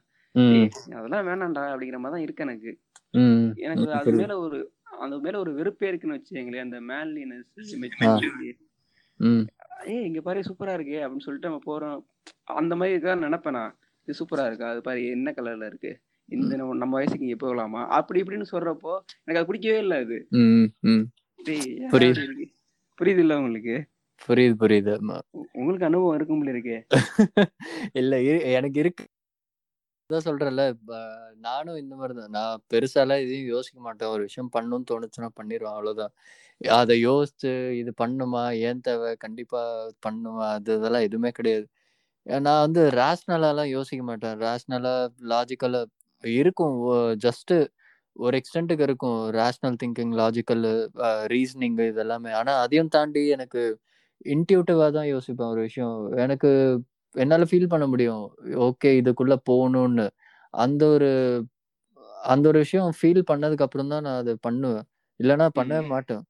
[0.97, 2.71] அதெல்லாம் வேணாம்டா அப்படிங்கிற மாதிரி தான் இருக்கு எனக்கு.
[3.65, 4.11] எனக்கு அது.
[4.21, 4.59] மேல ஒரு
[4.91, 7.49] அது மேல ஒரு வெறுப்பே இருக்குன்னு வச்சுங்களேன் அந்த மேன்லினஸ்.
[9.87, 11.99] ஏய் இங்க பாரு சூப்பரா இருக்கே அப்படின்னு சொல்லிட்டு நம்ம போறோம்.
[12.55, 13.73] அந்த மாதிரி தான் நினைப்பேன் நான்.
[14.07, 14.69] இது சூப்பரா இருக்கா?
[14.69, 15.91] அது பாரு என்ன கலர்ல இருக்கு?
[16.29, 17.87] இந்த நம்ம வயசுக்கு இங்க போகலாமா?
[17.89, 20.17] அப்படி இப்படின்னு சொல்றப்போ எனக்கு அது பிடிக்கவே இல்லை அது.
[21.91, 22.21] புரியுது.
[22.21, 22.47] இருக்கு?
[22.99, 23.75] புரியுது இல்ல உங்களுக்கு?
[24.21, 24.93] புரியுது புரியுது.
[25.51, 26.77] உங்களுக்கு அனுபவம் இருக்கும் போல இருக்கே.
[27.93, 28.13] இல்ல
[28.51, 29.05] எனக்கு இருக்கு.
[30.11, 30.63] அதான் சொல்றேன்ல
[31.47, 32.33] நானும் இந்த மாதிரி தான்.
[32.37, 34.11] நான் பெருசாலாம் எதையும் யோசிக்க மாட்டேன்.
[34.15, 36.13] ஒரு விஷயம் பண்ணணும்னு தோணுச்சுன்னா பண்ணிடுவேன் அவ்வளோதான்
[36.79, 38.43] அதை யோசிச்சு இது பண்ணுமா?
[38.69, 39.11] ஏன் தேவை?
[39.25, 39.61] கண்டிப்பா
[40.07, 40.45] பண்ணுமா?
[40.57, 41.65] அது இதெல்லாம் எதுவுமே கிடையாது.
[42.47, 44.35] நான் வந்து ரேஷ்னலாலாம் யோசிக்க மாட்டேன்.
[44.45, 44.95] ரேஷ்னலா
[45.33, 45.81] லாஜிக்கலா
[46.23, 46.75] இருக்கும்.
[47.27, 47.53] ஜஸ்ட்
[48.15, 49.19] ஒரு எக்ஸ்டென்ட்டுக்கு இருக்கும்.
[49.39, 50.65] ரேஷ்னல் திங்கிங் லாஜிக்கல்
[51.35, 52.31] ரீசனிங் இதெல்லாமே.
[52.41, 53.63] ஆனால் அதையும் தாண்டி எனக்கு
[54.35, 55.95] இன்ட்யூட்டிவா தான் யோசிப்பேன் ஒரு விஷயம்.
[56.25, 56.51] எனக்கு
[57.11, 58.35] என்னால ஃபீல் பண்ண முடியும்.
[58.45, 60.09] ஓகே இதுக்குள்ள போகணும்னு.
[60.49, 61.45] அந்த ஒரு
[62.23, 64.83] அந்த ஒரு விஷயம் ஃபீல் பண்ணதுக்கு அப்புறம் தான் நான் அதை பண்ணுவேன்.
[65.23, 65.87] இல்லைன்னா பண்ணவே.
[65.87, 66.23] மாட்டேன்.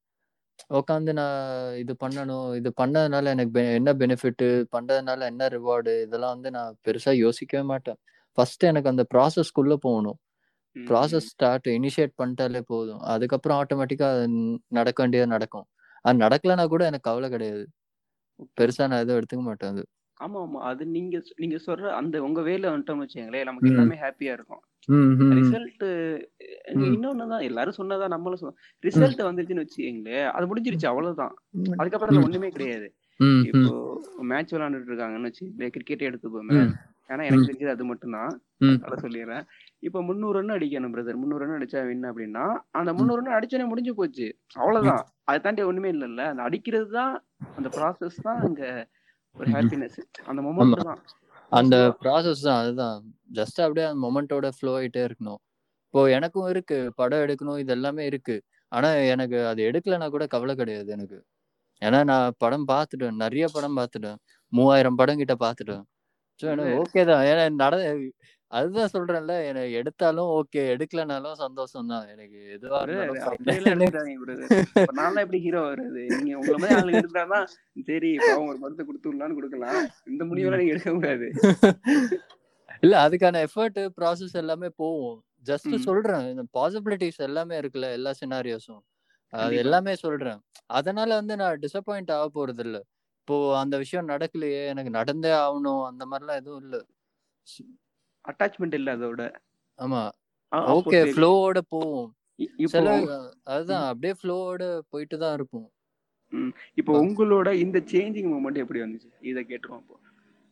[0.74, 2.56] உட்காந்து நான் இது பண்ணணும்.
[2.56, 7.96] இது பண்ணதுனால எனக்கு பெ- என்ன பெனிஃபிட் பண்றதுனால என்ன ரிவார்டு இதெல்லாம் வந்து நான் பெருசா யோசிக்கவே மாட்டேன்.
[8.32, 10.18] ஃபர்ஸ்ட் எனக்கு அந்த ப்ராசஸ்க்குள்ள போகணும்.
[10.78, 12.98] ப்ராசஸ் ஸ்டார்ட் இனிஷியேட் பண்ணிட்டாலே போதும்.
[12.98, 14.26] அதுக்கப்புறம் ஆட்டோமேட்டிக்கா
[14.68, 15.64] நடக்க வேண்டியது நடக்கும்.
[16.00, 17.68] அது நடக்கலைன்னா கூட எனக்கு கவலை கிடையாது.
[18.60, 19.86] பெருசா நான் எதுவும் எடுத்துக்க மாட்டேன் அது.
[20.22, 23.70] ஆமா ஆமா அது நீங்க நீங்க சொல்ற அந்த உங்க வேல வந்துட்டோம்னு வச்சுங்களேன் நமக்கு.
[23.72, 24.62] எல்லாமே ஹாப்பியா இருக்கும்.
[25.38, 25.84] ரிசல்ட்.
[26.88, 31.34] இன்னொன்னுதான் எல்லாரும் சொன்னதா நம்மளும் சொன்னோம் ரிசல்ட் வந்துருச்சுன்னு வச்சுக்கங்களேன் அது முடிஞ்சிருச்சு அவ்வளவுதான்.
[31.76, 32.16] அதுக்கப்புறம்.
[32.28, 32.88] ஒண்ணுமே கிடையாது.
[33.50, 33.72] இப்போ
[34.30, 36.56] மேட்ச் விளையாண்டுட்டு இருக்காங்கன்னு வச்சுக்கங்களேன் கிரிக்கெட்டே எடுத்துப்போமே.
[37.10, 37.48] ஏன்னா எனக்கு.
[37.48, 38.32] தெரிஞ்சது அது மட்டும்தான்.
[38.84, 39.44] அதை சொல்லிடுறேன்
[39.82, 43.92] இப்போ முந்நூறு ரன் அடிக்கணும் பிரதர் முந்நூறு ரன் அடிச்சா வின் அப்படின்னா அந்த முந்நூறு ரன் அடிச்சோடனே முடிஞ்சு
[43.94, 47.14] போச்சு அவ்வளவுதான் அதை தாண்டி ஒண்ணுமே இல்லைல்ல அந்த அடிக்கிறது தான்
[47.56, 48.62] அந்த ப்ராசஸ் தான் அங்க
[49.36, 49.98] ஒரு ஹாப்பினஸ்
[50.30, 51.00] அந்த மொமெண்ட் தான்.
[51.52, 52.98] அந்த ப்ராசஸ் தான் அதுதான்.
[53.38, 55.40] ஜஸ்ட் அப்படியே அந்த மொமெண்டோட ஃப்ளோ ஆயிட்டே இருக்கணும்.
[55.86, 58.36] இப்போ எனக்கும் இருக்கு படம் எடுக்கணும் இது எல்லாமே இருக்கு.
[58.72, 61.18] ஆனா எனக்கு அது எடுக்கலைன்னா கூட கவலை கிடையாது எனக்கு.
[61.82, 63.18] ஏன்னா நான் படம் பார்த்துட்டேன்.
[63.24, 64.18] நிறைய படம் பார்த்துட்டேன்.
[64.52, 65.84] மூவாயிரம் படம் கிட்ட பார்த்துட்டேன்.
[66.40, 67.24] ஸோ எனக்கு ஓகே தான்.
[67.30, 67.74] ஏன்னா நட
[68.52, 69.34] அதுதான் சொல்றேன்ல.
[69.50, 72.04] எனக்கு எடுத்தாலும் ஓகே எடுக்கலனாலும் சந்தோஷம் தான்.
[72.14, 72.78] எனக்கு எதுவா
[74.98, 77.46] நான்லாம் எப்படி ஹீரோ வருது நீங்க உங்களை மாதிரி ஆளுங்க எடுத்தாதான்
[77.90, 79.80] சரி அவங்க ஒரு படத்தை கொடுத்துடலாம்னு கொடுக்கலாம்.
[80.12, 81.28] இந்த முடிவெல்லாம் நீங்க எடுக்க கூடாது.
[82.84, 85.18] இல்ல அதுக்கான எஃபர்ட் ப்ராசஸ் எல்லாமே போகும்.
[85.50, 85.74] ஜஸ்ட்.
[85.88, 86.24] சொல்றேன்.
[86.32, 88.82] இந்த பாசிபிலிட்டிஸ் எல்லாமே இருக்குல்ல எல்லா சினாரியோஸும்
[89.32, 89.54] அது.
[89.62, 90.40] எல்லாமே சொல்றேன்.
[90.78, 92.78] அதனால வந்து நான் டிசப்பாயிண்ட் ஆக போறது இல்ல
[93.20, 96.76] இப்போ அந்த விஷயம் நடக்கலையே எனக்கு நடந்தே ஆகணும் அந்த மாதிரிலாம் எதுவும் இல்ல.
[98.24, 99.22] அட்டாச்மெண்ட் இல்ல அதோட.
[99.78, 100.02] ஆமா.
[100.72, 100.98] ஓகே.
[101.12, 102.08] ஃப்ளோவோட போவோம்.
[103.44, 105.68] அதுதான் அப்படியே ஃப்ளோவோட போயிட்டு தான் இருப்போம்
[106.74, 109.08] இப்போ உங்களோட இந்த சேஞ்சிங் மூமெண்ட் எப்படி வந்துச்சு?
[109.30, 109.96] இதை கேட்டுருவோம் இப்போ.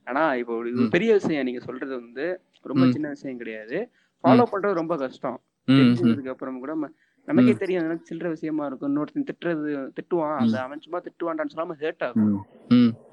[0.06, 0.88] ஆனா இப்போ இது.
[0.88, 2.26] பெரிய விஷயம் நீங்க சொல்றது வந்து
[2.64, 2.84] ரொம்ப.
[2.92, 3.78] சின்ன விஷயம் கிடையாது.
[4.24, 5.38] ஃபாலோ பண்றது ரொம்ப கஷ்டம்.
[5.68, 6.72] தெரிஞ்சதுக்கு அப்புறம் கூட
[7.30, 8.90] நமக்கே தெரியும் அதெல்லாம் சில்லற விஷயமா இருக்கும்.
[8.90, 10.36] இன்னொருத்தன் திட்டுறது திட்டுவான்.
[10.42, 12.36] அந்த அவன் சும்மா திட்டுவான்டான்னு சொல்லாம ஹேர்ட் ஆகும்.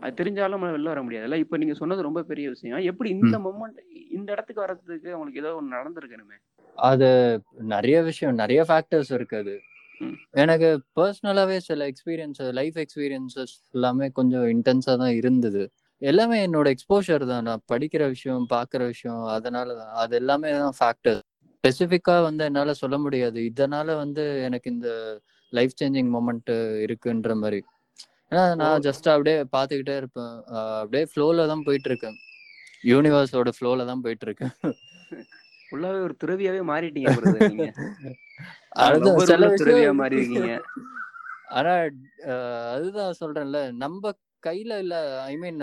[0.03, 2.83] அது தெரிஞ்சாலும் நம்மளால வெளில வர முடியாதுல்ல இப்போ நீங்க சொன்னது ரொம்ப பெரிய விஷயம்.
[2.91, 3.79] எப்படி இந்த மொமெண்ட்
[4.17, 6.37] இந்த இடத்துக்கு வர்றதுக்கு உங்களுக்கு ஏதோ ஒன்று நடந்திருக்கணுமே
[6.77, 7.07] அது
[7.73, 9.55] நிறைய விஷயம் நிறைய ஃபேக்டர்ஸ் இருக்கு அது.
[10.41, 15.63] எனக்கு பர்சனலாவே சில எக்ஸ்பீரியன்ஸ் லைஃப் எக்ஸ்பீரியன்சஸ் எல்லாமே கொஞ்சம் இன்டென்ஸா தான் இருந்தது.
[16.01, 17.45] எல்லாமே என்னோட எக்ஸ்போஷர் தான்.
[17.49, 19.93] நான் படிக்கிற விஷயம் பார்க்குற விஷயம் அதனால தான்.
[20.01, 21.19] அது எல்லாமே தான் ஃபேக்டர்
[21.63, 23.39] ஸ்பெசிஃபிக்கா வந்து என்னால சொல்ல முடியாது.
[23.49, 24.89] இதனால வந்து எனக்கு இந்த
[25.53, 26.51] லைஃப் சேஞ்சிங் மொமெண்ட்
[26.85, 27.59] இருக்குன்ற மாதிரி.
[28.31, 30.33] ஏன்னா நான் ஜஸ்ட் அப்படியே பார்த்துக்கிட்டே இருப்பேன்.
[30.81, 32.17] அப்படியே ஃப்ளோல தான் போயிட்டு இருக்கேன்
[32.83, 34.53] யூனிவர்ஸோட ஃப்ளோல தான் போயிட்டு இருக்கேன்
[35.67, 37.07] ஃபுல்லாவே ஒரு துறவியாவே மாறிட்டீங்க
[39.61, 40.51] துறவியா மாறி இருக்கீங்க
[41.57, 41.71] ஆனா
[42.73, 43.59] அதுதான் சொல்றேன்ல.
[43.83, 44.11] நம்ம
[44.43, 45.59] கையில இல்ல ஐ மீன்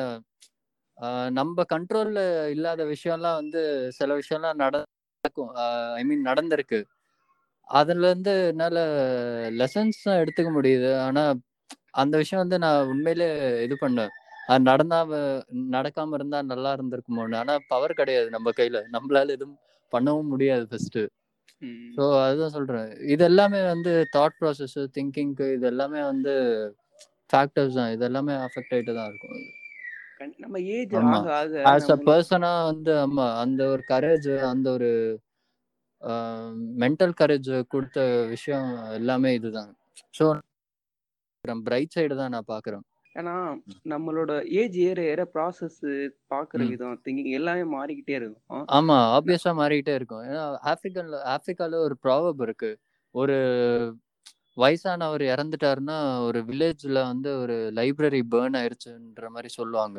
[1.38, 2.20] நம்ம கண்ட்ரோல்ல
[2.54, 3.62] இல்லாத விஷயம்லாம் வந்து
[3.98, 4.92] சில விஷயம்லாம் நடக்கும்
[5.98, 6.80] ஐ மீன் நடந்திருக்கு.
[7.68, 8.78] அதுல இருந்து என்னால
[9.60, 10.90] லெசன்ஸ் தான் எடுத்துக்க முடியுது.
[11.06, 11.22] ஆனா
[12.00, 13.28] அந்த விஷயம் வந்து நான் உண்மையிலே
[13.66, 14.12] இது பண்ணேன்.
[14.48, 15.10] அது நடந்தாம
[15.74, 17.36] நடக்காம இருந்தா நல்லா இருந்திருக்குமோன்னு.
[17.42, 18.80] ஆனா பவர் கிடையாது நம்ம கையில.
[18.96, 19.58] நம்மளால எதுவும்
[19.92, 21.00] பண்ணவும் முடியாது ஃபர்ஸ்ட்.
[21.96, 22.88] ஸோ அதுதான் சொல்றேன்.
[23.14, 26.32] இது எல்லாமே வந்து தாட் ப்ராசஸ் திங்கிங்க்கு இது எல்லாமே வந்து
[27.30, 27.92] ஃபேக்டர்ஸ் தான்.
[27.96, 29.38] இது எல்லாமே அஃபெக்ட் ஆயிட்டு தான் இருக்கும்.
[30.42, 30.90] நம்ம ஏஜ்.
[31.06, 34.90] ஆக ஆக ஆஸ் அ பர்சனா வந்து ஆமா அந்த ஒரு கரேஜ் அந்த ஒரு
[36.82, 37.98] மென்டல் கரேஜ் கொடுத்த
[38.34, 39.70] விஷயம் எல்லாமே இதுதான்.
[40.14, 40.26] ஸோ
[41.64, 42.84] பிரைட் சைடு தான் நான் பாக்குறேன்
[43.14, 43.34] ஏன்னா
[43.92, 44.30] நம்மளோட
[44.60, 45.76] ஏஜ் ஏற ஏற ப்ராசஸ்
[46.32, 46.60] பாக்குற.
[46.70, 48.64] விதம் திங்கிங் எல்லாமே மாறிக்கிட்டே இருக்கும்.
[48.76, 50.24] ஆமா ஆப்வியஸா மாறிக்கிட்டே இருக்கும்.
[50.30, 50.42] ஏன்னா
[50.72, 52.70] ஆப்பிரிக்கன்ல ஆப்பிரிக்கால ஒரு ப்ராவப் இருக்கு.
[53.14, 53.36] ஒரு
[54.56, 55.96] வயசானவர் இறந்துட்டாருன்னா
[56.26, 59.98] ஒரு வில்லேஜ்ல வந்து ஒரு லைப்ரரி பேர்ன் ஆயிருச்சுன்ற மாதிரி சொல்லுவாங்க.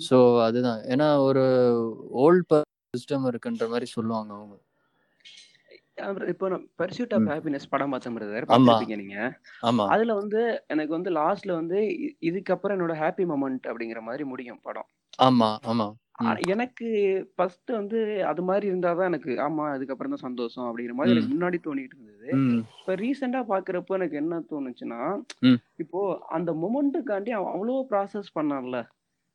[0.00, 0.16] ஸோ
[0.46, 0.80] அதுதான்.
[0.94, 1.44] ஏன்னா ஒரு
[2.24, 2.54] ஓல்ட்
[2.94, 4.56] சிஸ்டம் இருக்குன்ற மாதிரி சொல்லுவாங்க அவங்க.
[6.28, 6.46] இப்போ
[6.78, 7.26] பர்சியூட் ஆஃப்.
[7.30, 9.18] ஹாப்பினஸ் படம் பார்த்தேன் பிரதர் பார்த்துருப்பீங்க நீங்க.
[9.94, 11.78] அதுல வந்து எனக்கு வந்து லாஸ்ட்ல வந்து
[12.22, 14.88] இதுக்கப்புறம் என்னோட ஹாப்பி மொமெண்ட் அப்படிங்கிற மாதிரி முடியும் படம்.
[15.18, 15.86] ஆமா ஆமா.
[16.48, 16.86] எனக்கு
[17.34, 21.96] ஃபர்ஸ்ட் வந்து அது மாதிரி இருந்தாதான் எனக்கு ஆமா அதுக்கப்புறம் தான் சந்தோஷம் அப்படிங்கிற மாதிரி எனக்கு முன்னாடி தோணிட்டு
[21.96, 22.28] இருந்தது.
[22.74, 25.00] இப்ப ரீசெண்டா பாக்குறப்போ எனக்கு என்ன தோணுச்சுன்னா
[25.78, 28.78] இப்போ அந்த மொமெண்ட்டுக்காண்டி அவன் அவ்வளோ ப்ராசஸ் பண்ணான்ல.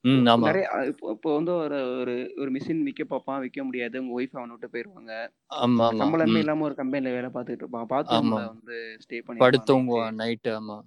[0.06, 0.46] ம் ஆமா.
[0.48, 3.96] நிறைய இப்போ இப்போ வந்து ஒரு ஒரு ஒரு மிஷின் விற்க பார்ப்பான் விற்க முடியாது.
[4.02, 5.12] உங்க ஒய்ஃப் அவனை விட்டு போயிருவாங்க.
[5.58, 6.00] ஆமா ஆமா.
[6.02, 7.84] சம்பளமே இல்லாம ஒரு கம்பெனில வேலை பார்த்துட்டு இருப்பான்.
[7.84, 7.92] ஆமா.
[7.94, 10.78] பாத்ரூம்ல வந்து ஸ்டே நைட்டு படுத்தூங்குவான் நைட்டு ஆமா.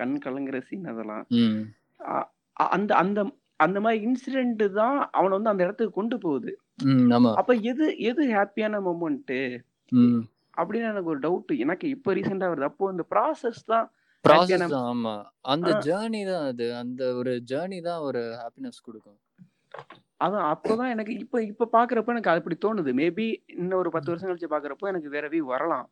[0.00, 1.24] கண் கலங்குற சீன் அதெல்லாம்.
[2.70, 3.20] அந்த அந்த
[3.60, 6.52] அந்த மாதிரி இன்சிடென்ட் தான் அவனை வந்து அந்த இடத்துக்கு கொண்டு போகுது.
[7.16, 7.32] ஆமா.
[7.40, 9.34] அப்ப எது எது ஹாப்பியான மொமெண்ட்
[10.56, 12.70] அப்படின்னு எனக்கு ஒரு டவுட் எனக்கு இப்ப ரீசெண்டா வருது.
[12.70, 13.86] அப்போ இந்த ப்ராசஸ் தான்
[14.24, 15.14] ப்ராசஸ் ஆமா.
[15.46, 16.66] அந்த ஜேர்னி தான் அது.
[16.80, 19.18] அந்த ஒரு ஜேர்னி தான் ஒரு ஹாப்பினஸ் கொடுக்கும்.
[20.20, 22.90] அதான் அப்போதான் எனக்கு இப்ப இப்ப பாக்குறப்ப எனக்கு அப்படி தோணுது.
[23.00, 25.86] மேபி இன்னும் ஒரு பத்து வருஷம் கழிச்சு பாக்குறப்போ எனக்கு வேற வியூ வரலாம்.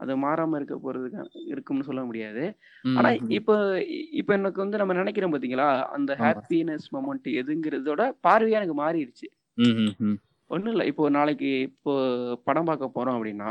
[0.00, 1.20] அது மாறாம இருக்க போறதுக்கு
[1.52, 2.44] இருக்கும்னு சொல்ல முடியாது.
[2.94, 3.08] ஆனா.
[3.38, 3.50] இப்ப
[4.20, 5.68] இப்ப எனக்கு வந்து நம்ம நினைக்கிறோம் பாத்தீங்களா?
[5.96, 9.28] அந்த ஹாப்பினஸ் மொமெண்ட் எதுங்கிறதோட பார்வையா எனக்கு மாறிடுச்சு.
[10.50, 10.84] ஒண்ணும் இல்ல.
[10.90, 11.92] இப்போ நாளைக்கு இப்போ
[12.48, 13.50] படம் பார்க்க போறோம் அப்படின்னா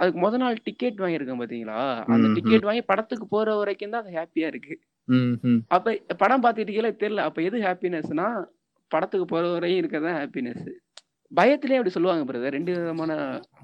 [0.00, 1.80] அதுக்கு முத நாள் டிக்கெட் வாங்கியிருக்கேன் பாத்தீங்களா?
[2.14, 4.74] அந்த டிக்கெட் வாங்கி படத்துக்கு போற வரைக்கும் தான் அது ஹாப்பியா இருக்கு.
[5.76, 7.24] அப்ப படம் பார்த்துட்டீங்களே தெரியல.
[7.28, 8.26] அப்ப எது ஹாப்பினஸ்னா
[8.90, 10.66] படத்துக்கு போற வரையும் இருக்கதான் ஹாப்பினஸ்
[11.32, 13.12] பயத்திலே அப்படி சொல்லுவாங்க பிரதர் ரெண்டு விதமான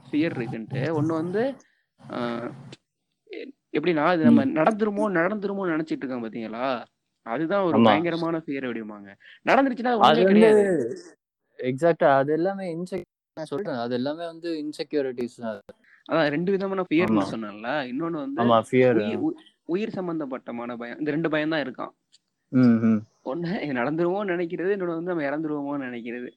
[0.08, 0.82] ஃபியர் இருக்குன்ட்டு.
[0.98, 1.42] ஒண்ணு வந்து
[3.76, 6.66] எப்படின்னா இது நம்ம நடந்துருமோ நடந்துருமோ நினைச்சிட்டு இருக்கோம் பாத்தீங்களா?
[7.26, 9.10] அதுதான் ஒரு பயங்கரமான ஃபியர் அப்படிம்பாங்க.
[9.50, 10.64] நடந்துருச்சுன்னா அது கிடையாது.
[11.58, 13.80] எக்ஸாக்டா அது எல்லாமே இன்செக் சொல்றேன்.
[13.84, 15.60] அது எல்லாமே வந்து இன்செக்யூரிட்டிஸ் தான்.
[16.08, 17.70] அதான் ரெண்டு விதமான ஃபியர்னு சொன்னேன்ல.
[17.92, 19.32] இன்னொன்னு வந்து
[19.74, 20.98] உயிர் சம்பந்தப்பட்டமான பயம்.
[21.02, 21.92] இந்த ரெண்டு பயம் தான் இருக்கான்
[23.30, 24.72] ஒண்ணு இது நடந்துருவோம்னு நினைக்கிறது.
[24.74, 26.30] இன்னொன்னு வந்து நம்ம இறந்துருவோமோன்னு நினைக்கிறது.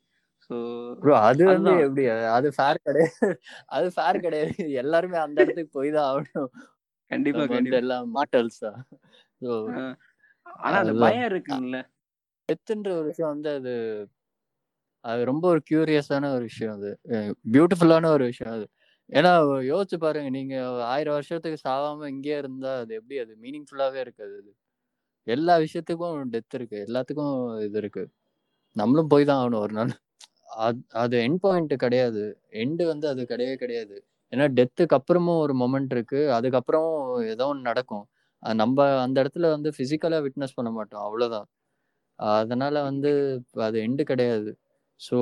[1.28, 2.03] அது வந்து எப்படி?
[2.38, 3.30] அது ஃபேர் கிடையாது.
[3.78, 4.53] அது ஃபேர் கிடையாது.
[4.82, 6.51] எல்லாருமே அந்த இடத்துக்கு போய் தான் ஆகணும்.
[7.11, 7.80] கண்டிப்பா கண்டிப்பா.
[7.84, 8.80] எல்லாம் மாட்டல்ஸ் தான்
[10.65, 11.80] ஆனா அந்த பயம் இருக்குல்ல
[12.49, 13.74] டெத்துன்ற ஒரு விஷயம் வந்து அது
[15.08, 16.91] அது ரொம்ப ஒரு கியூரியஸான ஒரு விஷயம் அது.
[17.53, 18.66] பியூட்டிஃபுல்லான ஒரு விஷயம் அது.
[19.10, 19.32] ஏன்னா
[19.70, 20.55] யோசிச்சு பாருங்க நீங்க
[20.91, 23.18] ஆயிரம் வருஷத்துக்கு சாவாம இங்கேயே இருந்தா அது எப்படி?
[23.24, 24.51] அது மீனிங்ஃபுல்லாவே இருக்காது அது.
[25.28, 26.03] எல்லா விஷயத்துக்கும்
[26.34, 26.80] டெத் இருக்கு.
[26.88, 27.36] எல்லாத்துக்கும்
[27.68, 28.03] இது இருக்கு.
[28.76, 29.93] நம்மளும் போய் தான் ஆகணும் ஒரு நாள்.
[30.66, 32.24] அது அது எண்ட் பாயிண்ட் கிடையாது.
[32.64, 33.97] எண்டு வந்து அது கிடையவே கிடையாது.
[34.34, 36.22] ஏன்னா டெத்துக்கு அப்புறமும் ஒரு மொமெண்ட் இருக்கு.
[36.38, 36.89] அதுக்கப்புறம்
[37.34, 38.05] ஏதோ ஒன்று நடக்கும்.
[38.43, 41.03] நம்ம அந்த இடத்துல வந்து பிசிக்கலா விட்னஸ் பண்ண மாட்டோம்.
[41.08, 41.47] அவ்வளோதான்
[42.20, 43.12] அதனால வந்து
[43.66, 44.51] அது எண்டு கிடையாது.
[45.02, 45.16] ஸோ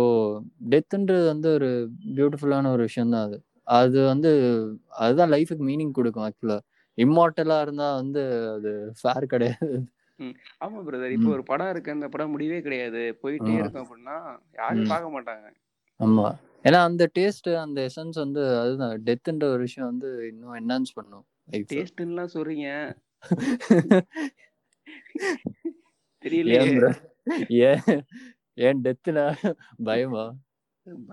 [0.71, 3.43] டெத்துன்றது வந்து ஒரு பியூட்டிஃபுல்லான ஒரு விஷயம் தான் அது.
[3.77, 4.61] அது வந்து
[4.99, 6.59] அதுதான் லைஃபுக்கு மீனிங் கொடுக்கும் ஆக்சுவலா
[6.97, 9.87] இம்மார்ட்டலா இருந்தா வந்து அது ஃபேர் கிடையாது.
[10.61, 11.35] ஆமா பிரதர் இப்போ.
[11.35, 13.15] ஒரு படம் இருக்கு அந்த படம் முடிவே கிடையாது.
[13.21, 13.57] போயிட்டே.
[13.57, 14.93] இருக்கும் அப்படின்னா யாரும்.
[14.93, 15.47] பார்க்க மாட்டாங்க.
[15.99, 16.35] ஆமா.
[16.65, 19.03] ஏன்னா அந்த டேஸ்ட் அந்த எசன்ஸ் வந்து அதுதான்.
[19.07, 21.25] டெத்துன்ற ஒரு விஷயம் வந்து இன்னும் என்ஹான்ஸ் பண்ணும்
[21.71, 22.95] டேஸ்ட்லாம் சொல்றீங்க.
[26.77, 26.89] ப்ரோ
[27.65, 27.81] ஏன்?
[28.57, 29.25] ஏன் டெத்துனா
[29.89, 30.25] பயமா?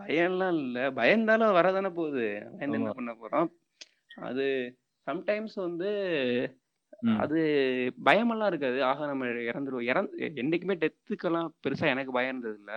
[0.00, 0.78] பயம்லாம் இல்ல.
[0.98, 2.26] பயம்தானே வரதானே போகுது.
[2.56, 3.48] பயந்து என்ன பண்ண போறோம்?
[4.28, 4.46] அது
[5.06, 5.90] சம்டைம்ஸ் வந்து
[7.22, 7.38] அது
[8.08, 8.78] பயமெல்லாம் இருக்காது.
[8.88, 9.88] ஆக நம்ம இறந்துருவோம்.
[9.92, 12.72] இறந்து என்னைக்குமே டெத்துக்கெல்லாம் பெருசா எனக்கு பயம் இருந்தது இல்ல.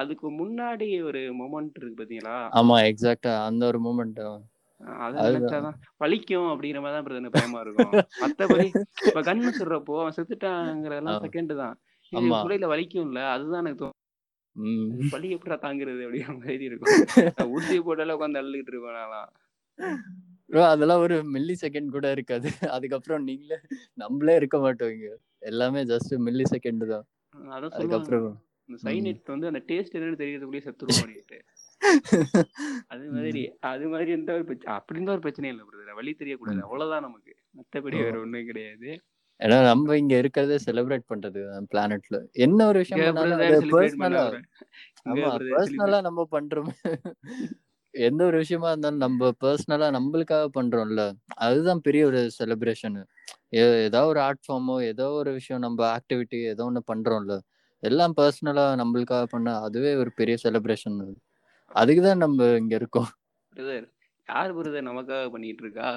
[0.00, 2.36] அதுக்கு முன்னாடி ஒரு மொமெண்ட் இருக்கு பாத்தீங்களா?
[2.60, 4.22] ஆமா எக்ஸாக்டா அந்த ஒரு மூமெண்ட்
[6.02, 7.92] வலிக்கும் அப்படிங்கிற மாதிரி தான் பயமா இருக்கும்.
[8.22, 8.66] மத்தபடி
[9.08, 11.76] இப்ப கண்ணு சொல்றப்போ அவன் செத்துட்டாங்கிறதெல்லாம் செகண்ட் தான்.
[12.12, 12.38] ஆமா.
[12.40, 13.98] சுளையில வலிக்கும்ல அதுதான் எனக்கு தோணும்
[15.12, 16.90] வலி எப்படா தாங்குறது அப்படிங்கிற மாதிரி இருக்கும்.
[17.36, 18.98] நான் ஊசி போட்டால உட்காந்து அள்ளிட்டு இருப்பேன்
[20.70, 22.48] அதெல்லாம் ஒரு மில்லி செகண்ட் கூட இருக்காது.
[22.70, 23.58] அதுக்கப்புறம் நீங்களே
[23.94, 25.10] நம்மளே இருக்க மாட்டோம் இங்க.
[25.42, 27.06] எல்லாமே ஜஸ்ட் மில்லி செகண்ட் தான்
[27.74, 28.28] அதுக்கப்புறம்
[28.68, 31.38] இந்த சைனட் வந்து அந்த டேஸ்ட் என்னன்னு தெரியறதுக்குள்ளே செத்துருவோம் அப்படின்ட்டு.
[32.88, 33.42] அது மாதிரி.
[33.70, 36.60] அது மாதிரி எந்த ஒரு பிரச்சனை அப்படி இருந்தா ஒரு பிரச்சனையும் இல்லை பிரதர் வழி தெரியக்கூடாது.
[36.60, 37.32] அவ்வளவுதான் நமக்கு.
[37.54, 38.04] மத்தபடி ஓ.
[38.04, 38.90] வேற ஒண்ணும் கிடையாது.
[39.40, 43.18] ஏன்னா நம்ம இங்க இருக்கிறதே செலிப்ரேட் பண்றது பிளானட்ல என்ன ஒரு விஷயம்
[45.52, 46.74] பர்சனலா நம்ம பண்றோமே.
[47.94, 51.02] எந்த ஒரு விஷயமா இருந்தாலும் நம்ம பர்சனலா நம்மளுக்காக பண்றோம்ல.
[51.46, 52.98] அதுதான் பெரிய ஒரு செலிப்ரேஷன்
[53.86, 57.36] ஏதோ ஒரு ஆர்ட் ஃபார்மோ ஏதோ ஒரு விஷயம் நம்ம ஆக்டிவிட்டி ஏதோ ஒண்ணு பண்றோம்ல.
[57.82, 60.98] எல்லாம் பர்சனலா நம்மளுக்காக பண்ண அதுவே ஒரு பெரிய செலிப்ரேஷன்
[61.70, 63.10] அதுக்கு தான் நம்ம இங்க இருக்கோம்.
[64.28, 65.88] யார் பிரதர் நமக்காக பண்ணிட்டு இருக்கா?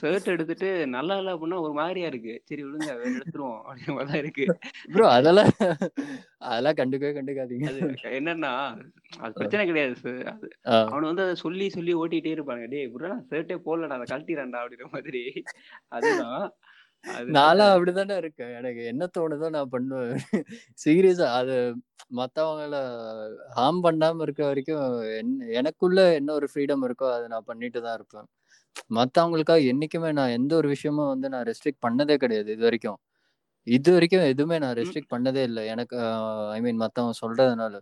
[0.00, 2.42] ஷர்ட் எடுத்துட்டு நல்லா இல்ல அப்படின்னா ஒரு மாதிரியா இருக்கு.
[2.44, 3.60] சரி விடுங்க வேற எடுத்துருவோம்.
[3.96, 4.44] மாதிரி தான் இருக்கு.
[4.92, 5.50] ப்ரோ அதெல்லாம்
[6.50, 7.66] அதெல்லாம் கண்டுக்கவே கண்டுக்காதீங்க.
[7.70, 8.52] அது என்னன்னா
[9.20, 9.96] அது பிரச்சனை கிடையாது.
[10.32, 10.48] அது
[10.84, 15.22] அவனு வந்து அதை சொல்லி சொல்லி ஓட்டிட்டே இருப்பாங்க டேய் புரா ஷர்ட்டே போடலடா அதை கழட்டிடா அப்படின்ற மாதிரி.
[15.88, 16.44] அதுதான்
[17.04, 18.52] அது நான்லாம் அப்படிதானே இருக்கேன்.
[18.54, 20.20] எனக்கு என்ன தோணுதோ நான் பண்ணுவேன்.
[20.84, 21.56] சீரியஸா அது
[22.16, 22.76] மத்தவங்கள
[23.56, 24.84] ஹார்ம் பண்ணாம இருக்க வரைக்கும்
[25.18, 28.28] என்- எனக்குள்ள என்ன ஒரு ஃப்ரீடம் இருக்கோ அதை நான் பண்ணிட்டு தான் இருப்பேன்.
[28.98, 32.98] மத்தவங்களுக்காக என்னைக்குமே நான் எந்த ஒரு விஷயமும் வந்து நான் ரெஸ்ட்ரிக்ட் பண்ணதே கிடையாது இது வரைக்கும்.
[33.66, 35.62] இது வரைக்கும் எதுவுமே நான் ரெஸ்ட்ரிக்ட் பண்ணதே இல்லை.
[35.74, 35.96] எனக்கு
[36.56, 37.74] ஐ மீன் மத்தவங்க சொல்றதுனால.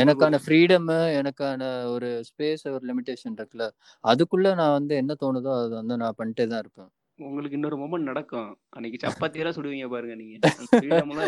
[0.00, 0.88] எனக்கான ஃப்ரீடம்
[1.20, 1.62] எனக்கான
[1.94, 3.66] ஒரு ஸ்பேஸ் ஒரு லிமிடேஷன் இருக்குல்ல.
[4.04, 6.90] அதுக்குள்ள நான் வந்து என்ன தோணுதோ அது வந்து நான் பண்ணிட்டே தான் இருப்பேன்.
[7.18, 8.48] உங்களுக்கு இன்னொரு மொமெண்ட் நடக்கும்.
[8.76, 10.34] அன்னைக்கு சப்பாத்தி எல்லாம் சுடுவீங்க பாருங்க நீங்க.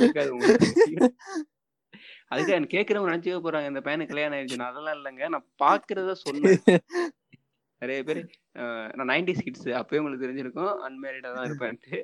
[0.01, 0.31] இருக்காது
[2.33, 5.25] அதுக்கு எனக்கு கேக்குறவங்க நினைச்சுக்க போறாங்க இந்த பையனுக்கு கல்யாணம் ஆயிடுச்சு நான் அதெல்லாம் இல்லைங்க.
[5.35, 6.61] நான் பாக்குறத சொன்னேன்.
[7.83, 8.21] நிறைய பேர்
[8.97, 10.73] நான் நைன்டி கிட்ஸ் அப்பவே உங்களுக்கு தெரிஞ்சிருக்கும்.
[10.87, 11.97] அன்மேரிடா தான் இருப்பேன்ட்டு.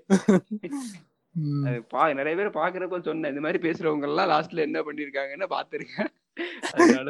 [1.64, 6.10] அது பா நிறைய பேர் பாக்குறப்ப சொன்னேன் இந்த மாதிரி பேசுறவங்க எல்லாம் லாஸ்ட்ல என்ன பண்ணிருக்காங்கன்னு பாத்துருக்கேன்
[6.76, 7.08] அதனால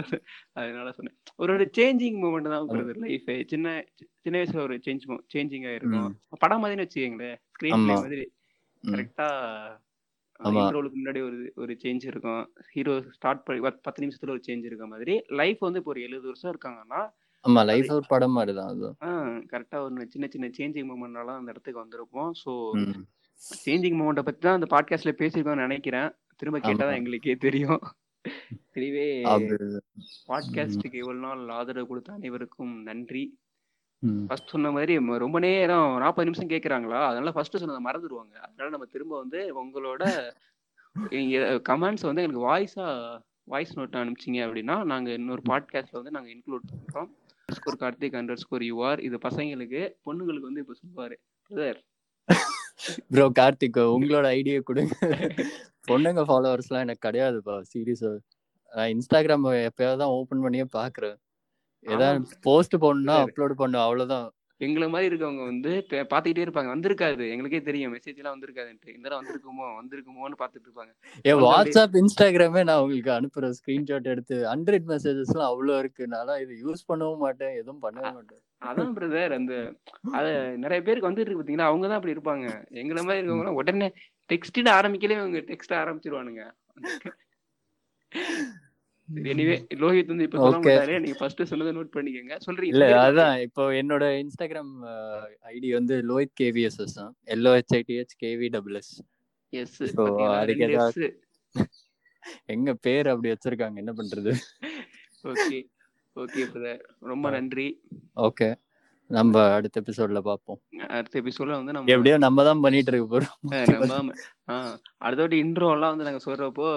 [0.61, 1.17] அதனால சொன்னேன்.
[1.39, 3.67] ஒரு ஒரு சேஞ்சிங் மூமெண்ட் தான் பிரதர் லைஃப் சின்ன
[4.25, 5.05] சின்ன வயசுல ஒரு சேஞ்ச்
[5.35, 6.09] சேஞ்சிங் ஆயிருக்கும்.
[6.43, 7.39] படம் மாதிரின்னு வச்சுக்கீங்களேன்.
[7.53, 7.85] ஸ்கிரீன்.
[7.89, 8.25] மாதிரி.
[8.85, 9.29] கரெக்டா.
[10.55, 12.43] இன்ட்ரோலுக்கு முன்னாடி ஒரு ஒரு சேஞ்ச் இருக்கும்.
[12.73, 15.15] ஹீரோ ஸ்டார்ட் பண்ணி பத்து நிமிஷத்துல ஒரு சேஞ்ச் இருக்க மாதிரி.
[15.41, 17.03] லைஃப் வந்து இப்போ ஒரு எழுபது வருஷம் இருக்காங்கன்னா
[17.45, 18.89] ஆமா லைஃப் ஒரு படம் மாதிரிதான் அது.
[19.53, 22.31] கரெக்டா ஒரு சின்ன சின்ன சேஞ்சிங் மூமெண்ட்னால அந்த இடத்துக்கு வந்திருப்போம்.
[22.43, 22.53] ஸோ.
[23.63, 26.09] சேஞ்சிங் மூமெண்ட்டை பத்தி தான் அந்த பாட்காஸ்ட்ல பேசியிருக்கோம்னு நினைக்கிறேன்.
[26.37, 26.99] திரும்ப கேட்டா தான் ஆமா.
[26.99, 27.83] எங்களுக்கே தெரியும்.
[28.75, 29.07] இதுவே
[30.29, 33.25] பாட்காஸ்டுக்கு இவ்வளவு நாள் ஆதரவு கொடுத்த அனைவருக்கும் நன்றி.
[34.29, 34.93] ஃபர்ஸ்ட் சொன்ன மாதிரி
[35.25, 37.01] ரொம்ப நேரம் நாற்பது நிமிஷம் கேக்குறாங்களா?
[37.09, 40.03] அதனால ஃபர்ஸ்ட் சொன்னதை மறந்துடுவாங்க அதனால நம்ம திரும்ப வந்து உங்களோட
[41.69, 42.87] கமெண்ட்ஸ் வந்து எங்களுக்கு வாய்ஸா
[43.45, 46.67] வாய்ஸ் நோட் அனுப்பிச்சிங்க அப்படின்னா நாங்க இன்னொரு பாட்காஸ்ட்ல வந்து நாங்க இன்க்ளூட்
[47.53, 51.17] பண்றோம் score Karthik under score you are இது பசங்களுக்கு பொண்ணுங்களுக்கு வந்து இப்ப சொல்லுவாரு.
[51.51, 51.81] பிரதர்
[53.13, 54.95] ப்ரோ கார்த்திக் உங்களோட ஐடியா கொடுங்க.
[55.91, 57.57] பொண்ணுங்க ஃபாலோவர்ஸ்லாம் எனக்கு கிடையாதுப்பா.
[57.73, 58.11] சீரியஸா
[58.73, 61.17] நான் இன்ஸ்டாகிராம் எப்பயாவது தான் ஓபன் பண்ணியே பாக்குறேன்.
[61.87, 63.17] ஏதாவது போஸ்ட் போடணும்னா.
[63.25, 64.29] அப்லோட் பண்ணும் அவ்வளவுதான்.
[64.63, 66.71] எங்களை மாதிரி இருக்கவங்க வந்து பாத்துக்கிட்டே இருப்பாங்க.
[66.75, 67.31] வந்திருக்காது.
[67.31, 67.95] எங்களுக்கே தெரியும்.
[67.95, 68.95] மெசேஜ் எல்லாம் வந்திருக்காதுன்ட்டு.
[68.95, 69.63] இந்த தடவை வந்திருக்குமோ?
[69.63, 70.95] வந்திருக்குமோன்னு பாத்துட்டு இருப்பாங்க.
[71.23, 76.07] என் வாட்ஸ்அப் இன்ஸ்டாகிராமே நான் உங்களுக்கு அனுப்புறேன் ஸ்கிரீன்ஷாட் எடுத்து ஹண்ட்ரட் மெசேஜஸ்லாம் அவ்வளோ இருக்கு.
[76.07, 77.55] நான் இது யூஸ் பண்ணவும் மாட்டேன்.
[77.55, 78.43] எதுவும் பண்ணவே மாட்டேன்.
[78.65, 79.75] அதான் பிரதர் அந்த
[80.13, 82.69] அத நிறைய பேருக்கு வந்துட்டு இருக்கு பாத்தீங்கன்னா அவங்க தான் அப்படி இருப்பாங்க.
[82.69, 83.93] எங்களை மாதிரி இருக்கவங்க உடனே
[84.33, 86.51] டெக்ஸ்ட் ஆரம்பிக்கலே அவங்க டெக்ஸ்ட் ஆரம்பிச்சிருவானுங்க.
[89.15, 90.59] எனிவே லோஹித் வந்து இப்ப சொல்ல.
[90.59, 92.39] மாட்டாரு நீங்க ஃபர்ஸ்ட் சொன்னதை நோட் பண்ணிக்கங்க.
[92.47, 92.65] சொல்றீங்க.
[92.65, 93.11] இல்ல.
[93.11, 93.43] அதான்.
[93.43, 94.73] இப்போ என்னோட இன்ஸ்டாகிராம்
[95.43, 97.17] ஐடி வந்து லோஹித் கேவிஎஸ்எஸ் தான்.
[97.27, 99.03] LOHITH KV double S
[99.51, 101.17] S அதுக்கு ஏதாவது-
[102.45, 103.77] எங்க பேர் அப்படி வச்சிருக்காங்க?
[103.77, 104.35] என்ன பண்றது?
[105.25, 105.69] ஓகே
[106.17, 107.81] ஓகே ரொம்ப நன்றி.
[108.17, 108.55] ஓகே
[109.13, 110.61] நம்ம அடுத்த எபிசோட்ல பார்ப்போம்.
[110.89, 114.09] அடுத்த எபிசோட்ல வந்து நம்ம எப்படியோ நம்ம தான் பண்ணிட்டு இருக்க போறோம்
[114.99, 116.69] அடுத்த வாட்டி இன்ட்ரோ எல்லாம் வந்து நாங்க சொல்றப்போ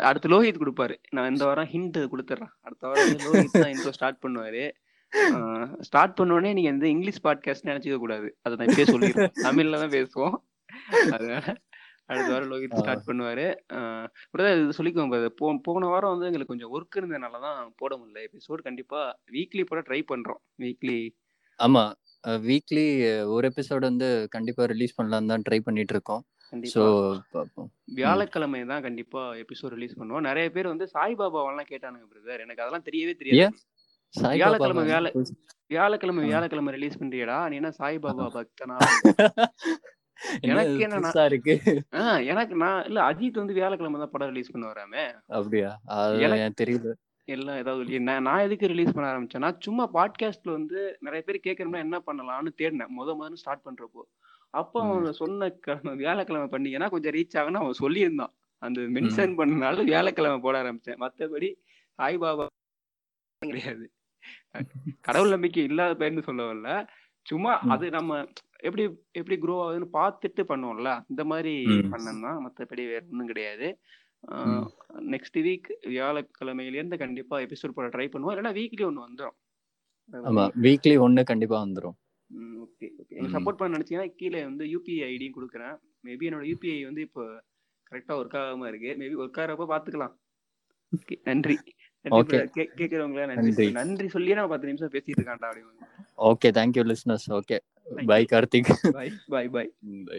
[0.00, 0.94] அடுத்து லோஹித் கொடுப்பாரு.
[1.10, 4.70] நான் இந்த வாரம் ஹிண்ட் கொடுத்துட்றேன் அடுத்த வாரம் லோஹித் தான் இன்ட்ரோ ஸ்டார்ட் பண்ணுவாரு.
[5.80, 8.36] ஸ்டார்ட் பண்ண உடனே நீங்க இந்த இங்கிலீஷ் பாட்காஸ்ட் நினைச்சுக்க கூடாது.
[8.42, 9.32] அதை நான் இப்பயே சொல்லிடுறேன்.
[9.42, 10.36] தமிழ்ல தான் பேசுவோம்.
[11.12, 11.56] அதனால
[12.06, 12.78] அடுத்த வாரம் லோஹித் ஆ.
[12.78, 13.46] ஸ்டார்ட் பண்ணுவாரு.
[14.36, 15.28] brother, இது சொல்லிக்கோங்க.
[15.36, 18.26] போ போன வாரம் வந்து எங்களுக்கு கொஞ்சம் ஒர்க் இருந்ததுனால தான் போட முடியல.
[18.28, 20.40] எபிசோட் கண்டிப்பா வீக்லி போட ட்ரை பண்றோம்.
[20.58, 20.98] வீக்லி
[21.60, 21.82] ஆமா.
[22.42, 22.84] வீக்லி
[23.28, 26.22] ஒரு எபிசோட் வந்து கண்டிப்பா ரிலீஸ் பண்ணலாம் தான் ட்ரை பண்ணிட்டு இருக்கோம்
[26.74, 26.82] ஸோ
[27.94, 30.20] வியாழக்கிழமை தான் கண்டிப்பா எபிசோட் ரிலீஸ் பண்ணுவோம்.
[30.20, 33.38] நிறைய பேர் வந்து சாய்பாபாவெல்லாம் கேட்டானுங்க பிரதர் எனக்கு அதெல்லாம் தெரியவே தெரியாது.
[34.34, 35.12] வியாழக்கிழமை வியாழ-
[35.66, 36.24] வியாழக்கிழமை.
[36.24, 37.48] வியாழக்கிழமை ரிலீஸ் பண்றியடா.
[37.48, 38.76] நீ என்ன சாய்பாபா பக்தனா?
[40.42, 41.54] என்ன எனக்கு புதுசா இருக்கு?
[42.24, 45.04] எனக்கு நான் இல்ல அஜித் வந்து வியாழக்கிழமை தான் படம் ரிலீஸ் பண்ணுவாராமே.
[45.30, 45.70] அப்படியா?
[45.84, 46.90] அது எனக்கு- எனக்கு தெரியல.
[47.30, 48.00] எல்லாம் ஏதாவது.
[48.00, 52.88] நான் நான் எதுக்கு ரிலீஸ் பண்ண ஆரம்பிச்சேன்னா சும்மா பாட்காஸ்ட்ல வந்து நிறைய பேர் கேட்கறோம்னா என்ன பண்ணலாம்னு தேடினேன்.
[52.98, 54.02] முத முதல்ல ஸ்டார்ட் பண்றப்போ.
[54.50, 58.32] அப்போ அவன் சொன்ன கிழமை வியாழக்கிழமை பண்ணீங்கன்னா கொஞ்சம் ரீச் ஆகும்னு அவன் சொல்லியிருந்தான்.
[58.58, 60.96] அந்த மென்ஷன் பண்ணனால வியாழக்கிழமை போட ஆரம்பிச்சேன்.
[61.00, 61.54] மத்தபடி
[62.02, 62.46] சாய்பாபா
[63.38, 63.92] கிடையாது.
[65.00, 66.86] கடவுள் நம்பிக்கை இல்லாத பையன்னு சொல்ல வரல.
[67.22, 67.60] சும்மா.
[67.60, 68.24] அது நம்ம
[68.56, 71.04] எப்படி எப்படி க்ரோ ஆகுதுன்னு பார்த்துட்டு பண்ணுவோம்ல.
[71.08, 71.68] இந்த மாதிரி ம்.
[71.68, 73.78] பண்ணதான் மத்தபடி வேற ஒன்றும் கிடையாது.
[75.12, 78.34] நெக்ஸ்ட் வீக் வியாழக்கிழமையிலேருந்து கண்டிப்பா எபிசோட் போட ட்ரை பண்ணுவோம்.
[78.34, 79.36] இல்லைன்னா வீக்லி ஒன்று வந்துடும்
[80.30, 81.96] ஆமா வீக்லி ஒன்னு கண்டிப்பா வந்துரும்.
[82.64, 83.34] ஓகே ஓகே எனக்கு.
[83.36, 85.76] சப்போர்ட் பண்ண நினைச்சீங்கன்னா கீழே வந்து யூபிஐ ஐடியும் கொடுக்குறேன்.
[86.06, 87.24] மேபி என்னோட யூபிஐ வந்து இப்போ
[87.90, 88.90] கரெக்டா ஒர்க் ஆகாம இருக்கு.
[89.02, 90.16] மேபி ஒர்க் ஆகிறப்ப பாத்துக்கலாம்.
[90.92, 91.54] Okay, நன்றி
[92.78, 93.52] கேட்கறவங்கள நன்றி நன்றி.
[93.56, 93.74] சொல்லு.
[93.78, 95.62] நன்றி சொல்லியே நான் பத்து நிமிஷம் பேசிட்டு இருக்கான்டா அப்படி
[96.30, 97.58] okay thank you listeners okay
[98.10, 99.70] bye Karthik bye bye bye
[100.08, 100.18] bye